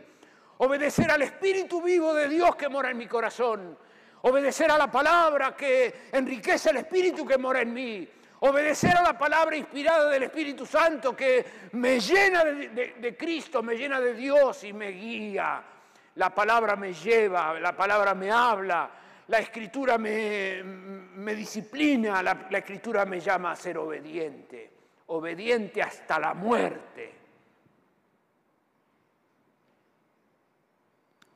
obedecer 0.58 1.12
al 1.12 1.22
Espíritu 1.22 1.82
vivo 1.82 2.14
de 2.14 2.30
Dios 2.30 2.56
que 2.56 2.70
mora 2.70 2.90
en 2.90 2.98
mi 2.98 3.08
corazón, 3.08 3.78
obedecer 4.28 4.70
a 4.72 4.78
la 4.78 4.92
palabra 4.92 5.56
que 5.56 6.08
enriquece 6.12 6.72
el 6.72 6.78
Espíritu 6.78 7.26
que 7.26 7.38
mora 7.38 7.62
en 7.62 7.74
mí, 7.74 8.08
obedecer 8.40 8.98
a 8.98 9.04
la 9.04 9.18
palabra 9.18 9.56
inspirada 9.56 10.10
del 10.10 10.24
Espíritu 10.24 10.66
Santo 10.66 11.16
que 11.16 11.46
me 11.74 12.00
llena 12.00 12.44
de, 12.44 13.16
Cristo, 13.18 13.62
me 13.64 13.76
llena 13.76 14.00
de 14.00 14.14
Dios 14.14 14.64
y 14.64 14.74
me 14.74 14.90
guía. 14.90 15.64
La 16.16 16.30
palabra 16.34 16.76
me 16.76 16.94
lleva, 16.94 17.60
la 17.60 17.76
palabra 17.76 18.16
me 18.16 18.32
habla, 18.32 18.90
la 19.28 19.40
escritura 19.40 19.98
me, 19.98 20.64
disciplina, 21.36 22.24
la 22.24 22.58
escritura 22.58 23.06
me 23.06 23.20
llama 23.20 23.52
a 23.52 23.56
ser 23.56 23.78
obediente 23.78 24.76
obediente 25.08 25.82
hasta 25.82 26.20
la 26.20 26.34
muerte. 26.34 27.25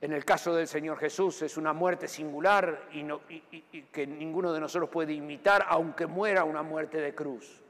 En 0.02 0.14
el 0.14 0.24
caso 0.24 0.56
del 0.56 0.68
Señor 0.68 0.98
Jesús 0.98 1.42
es 1.42 1.58
una 1.58 1.74
muerte 1.74 2.08
singular 2.08 2.88
y, 2.94 3.04
que 3.92 4.08
ninguno 4.08 4.54
de 4.54 4.62
nosotros 4.62 4.90
puede 4.90 5.12
imitar, 5.14 5.66
aunque 5.68 6.08
muera 6.08 6.46
una 6.46 6.64
muerte 6.64 7.00
de 7.00 7.14
cruz. 7.14 7.62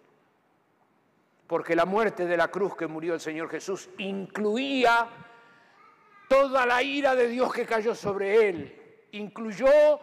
Porque 1.47 1.75
la 1.75 1.85
muerte 1.85 2.27
de 2.27 2.37
la 2.37 2.49
cruz 2.49 2.75
que 2.75 2.85
murió 2.85 3.15
el 3.15 3.19
Señor 3.19 3.49
Jesús 3.49 3.89
incluía 3.97 5.09
toda 6.27 6.67
la 6.67 6.83
ira 6.83 7.15
de 7.15 7.27
Dios 7.27 7.51
que 7.51 7.65
cayó 7.65 7.95
sobre 7.95 8.47
él, 8.47 9.07
incluyó 9.13 9.99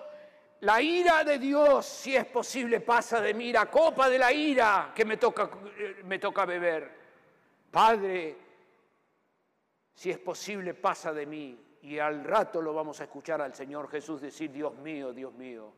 la 0.60 0.82
ira 0.82 1.22
de 1.22 1.38
Dios, 1.38 1.86
si 1.86 2.16
es 2.16 2.24
posible, 2.24 2.80
pasa 2.80 3.20
de 3.20 3.34
mí 3.34 3.52
la 3.52 3.66
copa 3.66 4.10
de 4.10 4.18
la 4.18 4.32
ira 4.32 4.90
que 4.92 5.04
me 5.04 5.16
toca, 5.16 5.48
eh, 5.78 6.02
me 6.04 6.18
toca 6.18 6.44
beber. 6.44 6.90
Padre, 7.70 8.36
si 9.94 10.10
es 10.10 10.18
posible, 10.18 10.74
pasa 10.74 11.12
de 11.12 11.26
mí. 11.26 11.65
Y 11.86 12.00
al 12.00 12.24
rato 12.24 12.60
lo 12.60 12.74
vamos 12.74 13.00
a 13.00 13.04
escuchar 13.04 13.40
al 13.40 13.54
Señor 13.54 13.88
Jesús 13.88 14.20
decir, 14.20 14.50
Dios 14.50 14.76
mío, 14.78 15.12
Dios 15.12 15.32
mío, 15.34 15.70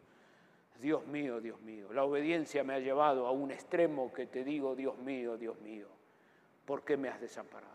Dios 0.80 1.06
mío, 1.06 1.38
Dios 1.38 1.60
mío. 1.60 1.92
La 1.92 2.02
obediencia 2.04 2.64
me 2.64 2.72
ha 2.72 2.78
llevado 2.78 3.26
a 3.26 3.30
un 3.30 3.50
extremo 3.50 4.10
que 4.10 4.24
te 4.24 4.42
digo, 4.42 4.74
Dios 4.74 4.96
mío, 4.96 5.36
Dios 5.36 5.60
mío, 5.60 5.86
¿por 6.64 6.82
qué 6.82 6.96
me 6.96 7.10
has 7.10 7.20
desamparado? 7.20 7.74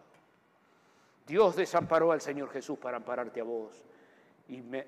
Dios 1.27 1.55
desamparó 1.55 2.11
al 2.11 2.21
Señor 2.21 2.49
Jesús 2.49 2.79
para 2.79 2.97
ampararte 2.97 3.39
a 3.39 3.43
vos. 3.43 3.85
Y 4.47 4.63
me, 4.63 4.87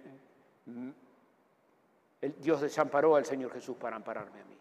Dios 2.40 2.62
desamparó 2.62 3.16
al 3.16 3.26
Señor 3.26 3.54
Jesús 3.54 3.78
para 3.78 3.96
ampararme 3.96 4.42
a 4.42 4.46
mí. 4.46 4.58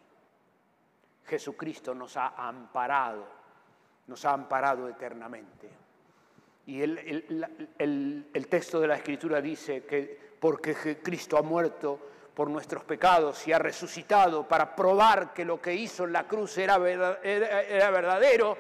Jesucristo 1.24 1.94
nos 1.94 2.18
ha 2.18 2.34
amparado, 2.36 3.26
nos 4.08 4.22
ha 4.26 4.34
amparado 4.34 4.86
eternamente. 4.90 5.83
Y 6.66 6.80
el, 6.82 8.46
texto 8.48 8.80
de 8.80 8.88
la 8.88 8.96
Escritura 8.96 9.40
dice 9.40 9.84
que 9.84 10.34
porque 10.40 10.98
Cristo 11.02 11.36
ha 11.36 11.42
muerto, 11.42 11.98
por 12.34 12.50
nuestros 12.50 12.82
pecados 12.84 13.46
y 13.46 13.52
ha 13.52 13.58
resucitado 13.58 14.46
para 14.46 14.74
probar 14.74 15.32
que 15.32 15.44
lo 15.44 15.60
que 15.60 15.72
hizo 15.72 16.04
en 16.04 16.12
la 16.12 16.26
cruz 16.26 16.58
era, 16.58 16.78
verdadero. 16.78 18.58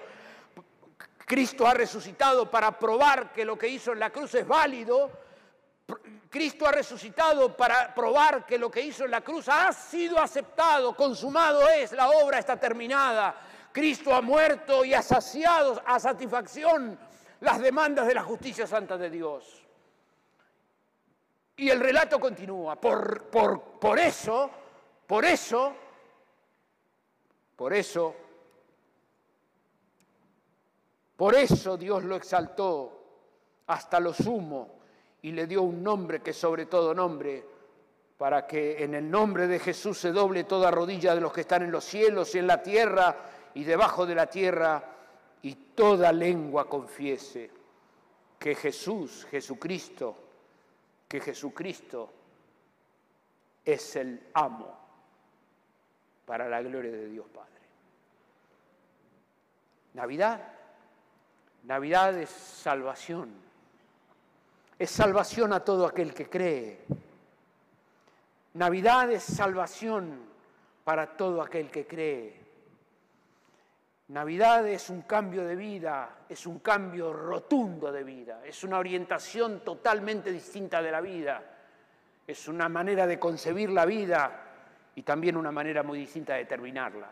Cristo 1.26 1.66
ha 1.66 1.74
resucitado 1.74 2.50
para 2.50 2.78
probar 2.78 3.32
que 3.32 3.44
lo 3.44 3.58
que 3.58 3.68
hizo 3.68 3.92
en 3.92 3.98
la 3.98 4.10
cruz 4.10 4.34
es 4.34 4.46
válido. 4.46 5.10
Cristo 6.30 6.66
ha 6.66 6.72
resucitado 6.72 7.56
para 7.56 7.92
probar 7.94 8.46
que 8.46 8.58
lo 8.58 8.70
que 8.70 8.80
hizo 8.80 9.04
en 9.04 9.10
la 9.10 9.20
cruz 9.22 9.48
ha 9.48 9.72
sido 9.72 10.18
aceptado, 10.18 10.94
consumado 10.94 11.68
es, 11.68 11.92
la 11.92 12.10
obra 12.10 12.38
está 12.38 12.58
terminada. 12.58 13.34
Cristo 13.72 14.14
ha 14.14 14.20
muerto 14.20 14.84
y 14.84 14.94
ha 14.94 15.02
saciado 15.02 15.82
a 15.84 15.98
satisfacción 15.98 16.96
las 17.40 17.60
demandas 17.60 18.06
de 18.06 18.14
la 18.14 18.22
justicia 18.22 18.66
santa 18.66 18.96
de 18.96 19.10
Dios. 19.10 19.62
Y 21.56 21.68
el 21.70 21.80
relato 21.80 22.18
continúa. 22.18 22.76
Por, 22.76 23.24
por, 23.24 23.60
por 23.78 23.98
eso, 23.98 24.50
por 25.06 25.24
eso, 25.24 25.72
por 27.56 27.72
eso, 27.72 28.14
por 31.16 31.34
eso 31.34 31.76
Dios 31.76 32.02
lo 32.04 32.16
exaltó 32.16 33.04
hasta 33.66 34.00
lo 34.00 34.12
sumo 34.12 34.78
y 35.22 35.32
le 35.32 35.46
dio 35.46 35.62
un 35.62 35.82
nombre 35.82 36.20
que 36.20 36.32
sobre 36.32 36.66
todo 36.66 36.92
nombre, 36.94 37.44
para 38.18 38.46
que 38.46 38.82
en 38.82 38.94
el 38.94 39.10
nombre 39.10 39.46
de 39.46 39.58
Jesús 39.58 39.98
se 39.98 40.12
doble 40.12 40.44
toda 40.44 40.70
rodilla 40.70 41.14
de 41.14 41.20
los 41.20 41.32
que 41.32 41.42
están 41.42 41.62
en 41.62 41.70
los 41.70 41.84
cielos 41.84 42.34
y 42.34 42.38
en 42.38 42.46
la 42.46 42.62
tierra 42.62 43.16
y 43.54 43.64
debajo 43.64 44.06
de 44.06 44.14
la 44.14 44.26
tierra, 44.26 44.93
y 45.44 45.54
toda 45.74 46.10
lengua 46.10 46.66
confiese 46.66 47.50
que 48.38 48.54
Jesús, 48.54 49.26
Jesucristo, 49.30 50.16
que 51.06 51.20
Jesucristo 51.20 52.10
es 53.62 53.96
el 53.96 54.28
amo 54.32 54.74
para 56.24 56.48
la 56.48 56.62
gloria 56.62 56.92
de 56.92 57.08
Dios 57.10 57.26
Padre. 57.28 57.50
Navidad, 59.92 60.40
Navidad 61.64 62.18
es 62.18 62.30
salvación, 62.30 63.34
es 64.78 64.90
salvación 64.90 65.52
a 65.52 65.60
todo 65.60 65.86
aquel 65.86 66.14
que 66.14 66.30
cree. 66.30 66.86
Navidad 68.54 69.10
es 69.10 69.22
salvación 69.22 70.20
para 70.84 71.18
todo 71.18 71.42
aquel 71.42 71.70
que 71.70 71.86
cree. 71.86 72.43
Navidad 74.14 74.64
es 74.68 74.90
un 74.90 75.02
cambio 75.02 75.44
de 75.44 75.56
vida, 75.56 76.18
es 76.28 76.46
un 76.46 76.60
cambio 76.60 77.12
rotundo 77.12 77.90
de 77.90 78.04
vida, 78.04 78.42
es 78.44 78.62
una 78.62 78.78
orientación 78.78 79.64
totalmente 79.64 80.30
distinta 80.30 80.80
de 80.80 80.92
la 80.92 81.00
vida, 81.00 81.42
es 82.24 82.46
una 82.46 82.68
manera 82.68 83.08
de 83.08 83.18
concebir 83.18 83.70
la 83.70 83.84
vida 83.84 84.30
y 84.94 85.02
también 85.02 85.36
una 85.36 85.50
manera 85.50 85.82
muy 85.82 85.98
distinta 85.98 86.34
de 86.34 86.44
terminarla, 86.44 87.10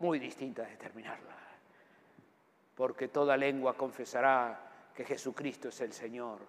muy 0.00 0.18
distinta 0.18 0.62
de 0.62 0.74
terminarla, 0.74 1.36
porque 2.74 3.06
toda 3.06 3.36
lengua 3.36 3.74
confesará 3.74 4.58
que 4.92 5.04
Jesucristo 5.04 5.68
es 5.68 5.80
el 5.80 5.92
Señor. 5.92 6.40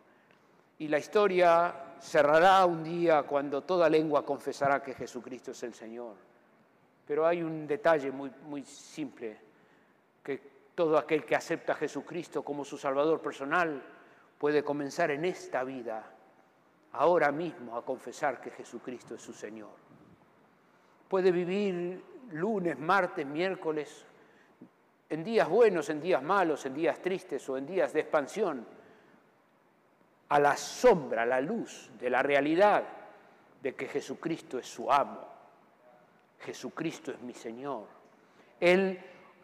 Y 0.80 0.88
la 0.88 0.97
historia 0.97 1.75
cerrará 1.99 2.65
un 2.65 2.84
día 2.84 3.21
cuando 3.21 3.61
toda 3.61 3.91
lengua 3.91 4.25
confesará 4.25 4.82
que 4.82 4.95
Jesucristo 4.95 5.51
es 5.51 5.61
el 5.61 5.75
Señor. 5.75 6.28
Pero 7.10 7.26
hay 7.26 7.41
un 7.41 7.66
detalle 7.66 8.12
muy, 8.12 8.32
muy 8.43 8.64
simple, 8.64 9.36
que 10.24 10.39
todo 10.76 10.95
aquel 10.95 11.26
que 11.26 11.36
acepta 11.36 11.74
a 11.74 11.76
Jesucristo 11.76 12.43
como 12.43 12.64
su 12.64 12.78
Salvador 12.78 13.20
personal 13.20 13.82
puede 14.38 14.64
comenzar 14.64 15.10
en 15.10 15.26
esta 15.26 15.64
vida, 15.64 16.03
ahora 16.91 17.32
mismo, 17.32 17.76
a 17.76 17.84
confesar 17.84 18.39
que 18.39 18.51
Jesucristo 18.51 19.16
es 19.16 19.24
su 19.24 19.34
Señor. 19.34 19.72
Puede 21.07 21.32
vivir 21.32 21.99
lunes, 22.30 22.78
martes, 22.78 23.26
miércoles, 23.26 24.05
en 25.10 25.24
días 25.24 25.49
buenos, 25.49 25.89
en 25.89 26.01
días 26.01 26.22
malos, 26.22 26.64
en 26.68 26.76
días 26.76 27.01
tristes 27.01 27.49
o 27.49 27.57
en 27.57 27.66
días 27.66 27.91
de 27.91 28.01
expansión, 28.01 28.68
a 30.30 30.39
la 30.39 30.55
sombra, 30.55 31.24
a 31.24 31.26
la 31.26 31.41
luz 31.41 31.89
de 31.99 32.07
la 32.12 32.22
realidad 32.22 32.84
de 33.64 33.74
que 33.74 33.88
Jesucristo 33.88 34.60
es 34.60 34.68
su 34.68 34.91
amo, 34.91 35.38
Jesucristo 36.39 37.11
es 37.11 37.21
mi 37.21 37.33
Señor. 37.33 37.85
Él 38.59 38.99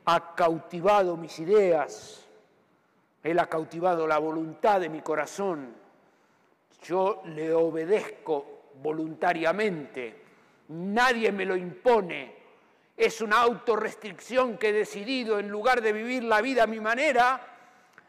ha 0.06 0.36
cautivado 0.36 1.18
mis 1.18 1.40
ideas, 1.40 2.26
Él 3.24 3.40
ha 3.40 3.48
cautivado 3.48 4.08
la 4.08 4.18
voluntad 4.18 4.80
de 4.80 4.90
mi 4.90 5.02
corazón. 5.02 5.74
Yo 6.84 7.24
le 7.26 7.54
obedezco 7.54 8.70
voluntariamente, 8.82 10.22
nadie 10.70 11.32
me 11.32 11.46
lo 11.46 11.56
impone. 11.56 12.36
Es 12.96 13.20
una 13.22 13.42
autorrestricción 13.42 14.58
que 14.58 14.70
he 14.70 14.74
decidido, 14.74 15.40
en 15.40 15.50
lugar 15.50 15.82
de 15.82 15.92
vivir 15.92 16.24
la 16.24 16.42
vida 16.42 16.64
a 16.64 16.68
mi 16.68 16.80
manera, 16.80 17.42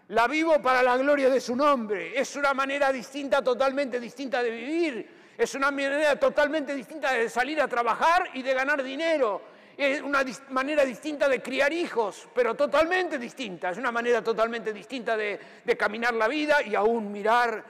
la 0.09 0.29
vivo 0.29 0.63
para 0.63 0.83
la 0.83 0.97
gloria 0.97 1.29
de 1.29 1.41
su 1.41 1.57
nombre. 1.57 2.19
Es 2.19 2.37
una 2.37 2.55
manera 2.55 2.93
distinta, 2.93 3.43
totalmente 3.43 3.99
distinta 3.99 4.43
de 4.43 4.51
vivir 4.51 5.16
es 5.37 5.55
una 5.55 5.71
manera 5.71 6.17
totalmente 6.19 6.75
distinta 6.75 7.13
de 7.13 7.29
salir 7.29 7.61
a 7.61 7.69
trabajar 7.69 8.31
y 8.35 8.43
de 8.43 8.55
ganar 8.55 8.83
dinero. 8.83 9.43
Es 9.77 10.01
una 10.01 10.25
manera 10.51 10.85
distinta 10.85 11.29
de 11.29 11.43
criar 11.43 11.71
hijos, 11.73 12.27
pero 12.35 12.55
totalmente 12.55 13.19
distinta. 13.19 13.71
Es 13.71 13.79
una 13.79 13.93
manera 13.93 14.23
totalmente 14.23 14.73
distinta 14.73 15.17
de, 15.17 15.39
caminar 15.77 16.15
la 16.15 16.29
vida 16.29 16.63
y 16.63 16.75
aún 16.75 17.13
mirar 17.13 17.63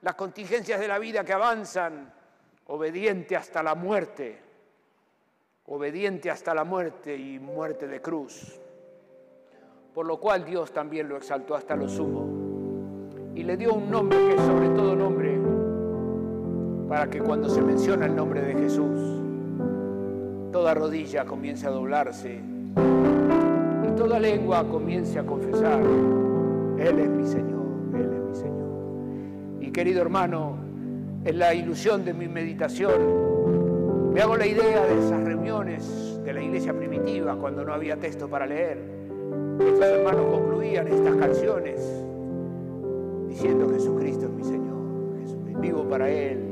las 0.00 0.14
contingencias 0.14 0.80
de 0.80 0.88
la 0.88 0.98
vida 0.98 1.22
que 1.22 1.34
avanzan, 1.34 2.10
obediente 2.68 3.36
hasta 3.36 3.62
la 3.62 3.74
muerte, 3.74 4.38
obediente 5.66 6.30
hasta 6.30 6.54
la 6.54 6.64
muerte 6.64 7.14
y 7.14 7.38
muerte 7.38 7.86
de 7.86 8.00
cruz. 8.00 8.58
Por 9.92 10.06
lo 10.06 10.18
cual 10.18 10.46
Dios 10.46 10.72
también 10.72 11.08
lo 11.08 11.18
exaltó 11.18 11.54
hasta 11.54 11.76
lo 11.76 11.88
sumo 11.88 12.40
y 13.34 13.42
le 13.42 13.56
dio 13.56 13.74
un 13.74 13.90
nombre 13.90 14.18
que 14.18 14.34
es 14.34 14.40
sobre 14.40 14.68
todo 14.70 14.96
nombre 14.96 15.39
para 16.90 17.08
que 17.08 17.20
cuando 17.20 17.48
se 17.48 17.62
menciona 17.62 18.06
el 18.06 18.16
nombre 18.16 18.42
de 18.42 18.52
Jesús, 18.52 19.22
toda 20.50 20.74
rodilla 20.74 21.24
comience 21.24 21.64
a 21.68 21.70
doblarse 21.70 22.40
y 23.86 23.96
toda 23.96 24.18
lengua 24.18 24.66
comience 24.68 25.16
a 25.16 25.22
confesar, 25.22 25.80
Él 26.80 26.98
es 26.98 27.08
mi 27.08 27.24
Señor, 27.24 27.62
Él 27.94 28.12
es 28.12 28.20
mi 28.28 28.34
Señor. 28.34 28.70
Y 29.60 29.70
querido 29.70 30.02
hermano, 30.02 30.56
en 31.24 31.38
la 31.38 31.54
ilusión 31.54 32.04
de 32.04 32.12
mi 32.12 32.26
meditación, 32.26 34.12
me 34.12 34.20
hago 34.20 34.36
la 34.36 34.48
idea 34.48 34.84
de 34.84 34.98
esas 34.98 35.22
reuniones 35.22 36.20
de 36.24 36.32
la 36.32 36.42
iglesia 36.42 36.76
primitiva 36.76 37.36
cuando 37.36 37.64
no 37.64 37.72
había 37.72 37.98
texto 37.98 38.28
para 38.28 38.46
leer. 38.46 38.78
Estos 39.60 39.84
hermanos 39.84 40.26
concluían 40.32 40.88
estas 40.88 41.14
canciones 41.14 41.88
diciendo 43.28 43.70
Jesucristo 43.70 44.26
es 44.26 44.32
mi 44.32 44.42
Señor, 44.42 45.60
vivo 45.60 45.84
para 45.84 46.10
Él, 46.10 46.49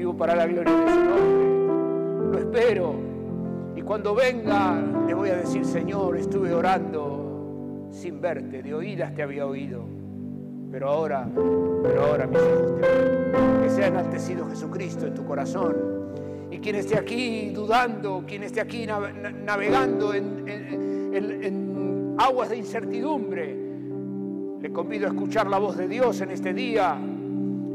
vivo 0.00 0.16
para 0.16 0.34
la 0.34 0.46
gloria 0.46 0.72
de 0.72 0.92
su 0.92 1.04
nombre. 1.04 2.32
Lo 2.32 2.38
espero. 2.38 2.94
Y 3.76 3.82
cuando 3.82 4.14
venga, 4.14 4.82
le 5.06 5.12
voy 5.12 5.28
a 5.28 5.36
decir, 5.36 5.64
Señor, 5.64 6.16
estuve 6.16 6.54
orando 6.54 7.88
sin 7.90 8.18
verte, 8.18 8.62
de 8.62 8.72
oídas 8.72 9.14
te 9.14 9.22
había 9.22 9.46
oído. 9.46 9.84
Pero 10.72 10.88
ahora, 10.88 11.28
pero 11.82 12.04
ahora 12.04 12.26
mis 12.26 12.38
hijos 12.38 12.80
te. 12.80 13.62
Que 13.62 13.70
sea 13.70 13.88
enaltecido 13.88 14.48
Jesucristo 14.48 15.06
en 15.06 15.14
tu 15.14 15.26
corazón. 15.26 15.76
Y 16.50 16.58
quien 16.60 16.76
esté 16.76 16.96
aquí 16.96 17.50
dudando, 17.50 18.24
quien 18.26 18.42
esté 18.42 18.62
aquí 18.62 18.86
navegando 18.86 20.14
en, 20.14 21.12
en 21.12 22.16
aguas 22.18 22.48
de 22.48 22.56
incertidumbre, 22.56 23.54
le 24.62 24.72
convido 24.72 25.06
a 25.06 25.10
escuchar 25.10 25.46
la 25.46 25.58
voz 25.58 25.76
de 25.76 25.88
Dios 25.88 26.22
en 26.22 26.30
este 26.30 26.54
día 26.54 26.98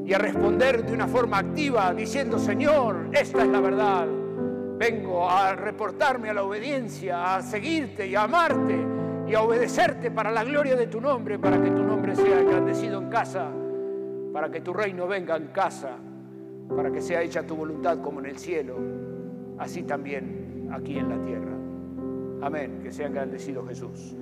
y 0.06 0.14
a 0.14 0.20
responder 0.20 0.86
de 0.86 0.94
una 0.94 1.08
forma 1.08 1.40
activa 1.40 1.94
diciendo, 1.94 2.38
Señor, 2.38 3.10
esta 3.12 3.42
es 3.42 3.48
la 3.48 3.60
verdad. 3.60 4.08
Vengo 4.78 5.28
a 5.28 5.56
reportarme 5.56 6.30
a 6.30 6.34
la 6.34 6.44
obediencia, 6.44 7.36
a 7.36 7.42
seguirte 7.42 8.08
y 8.08 8.14
a 8.14 8.24
amarte 8.24 8.78
y 9.28 9.34
a 9.34 9.42
obedecerte 9.42 10.12
para 10.12 10.32
la 10.32 10.44
gloria 10.44 10.76
de 10.76 10.88
tu 10.88 11.02
nombre, 11.02 11.40
para 11.40 11.60
que 11.60 11.72
tu 11.72 11.84
nombre 11.84 12.16
sea 12.16 12.40
engrandecido 12.40 13.02
en 13.02 13.10
casa, 13.10 13.50
para 14.32 14.52
que 14.52 14.62
tu 14.62 14.74
reino 14.74 15.08
venga 15.08 15.38
en 15.38 15.48
casa, 15.48 15.98
para 16.76 16.92
que 16.92 17.02
sea 17.02 17.24
hecha 17.24 17.48
tu 17.48 17.56
voluntad 17.56 18.00
como 18.02 18.20
en 18.20 18.28
el 18.28 18.38
cielo, 18.38 18.78
así 19.58 19.84
también 19.84 20.70
aquí 20.72 21.00
en 21.00 21.10
la 21.10 21.26
tierra. 21.26 21.56
Amén, 22.42 22.80
que 22.84 22.92
sea 22.92 23.08
engrandecido 23.08 23.66
Jesús. 23.66 24.16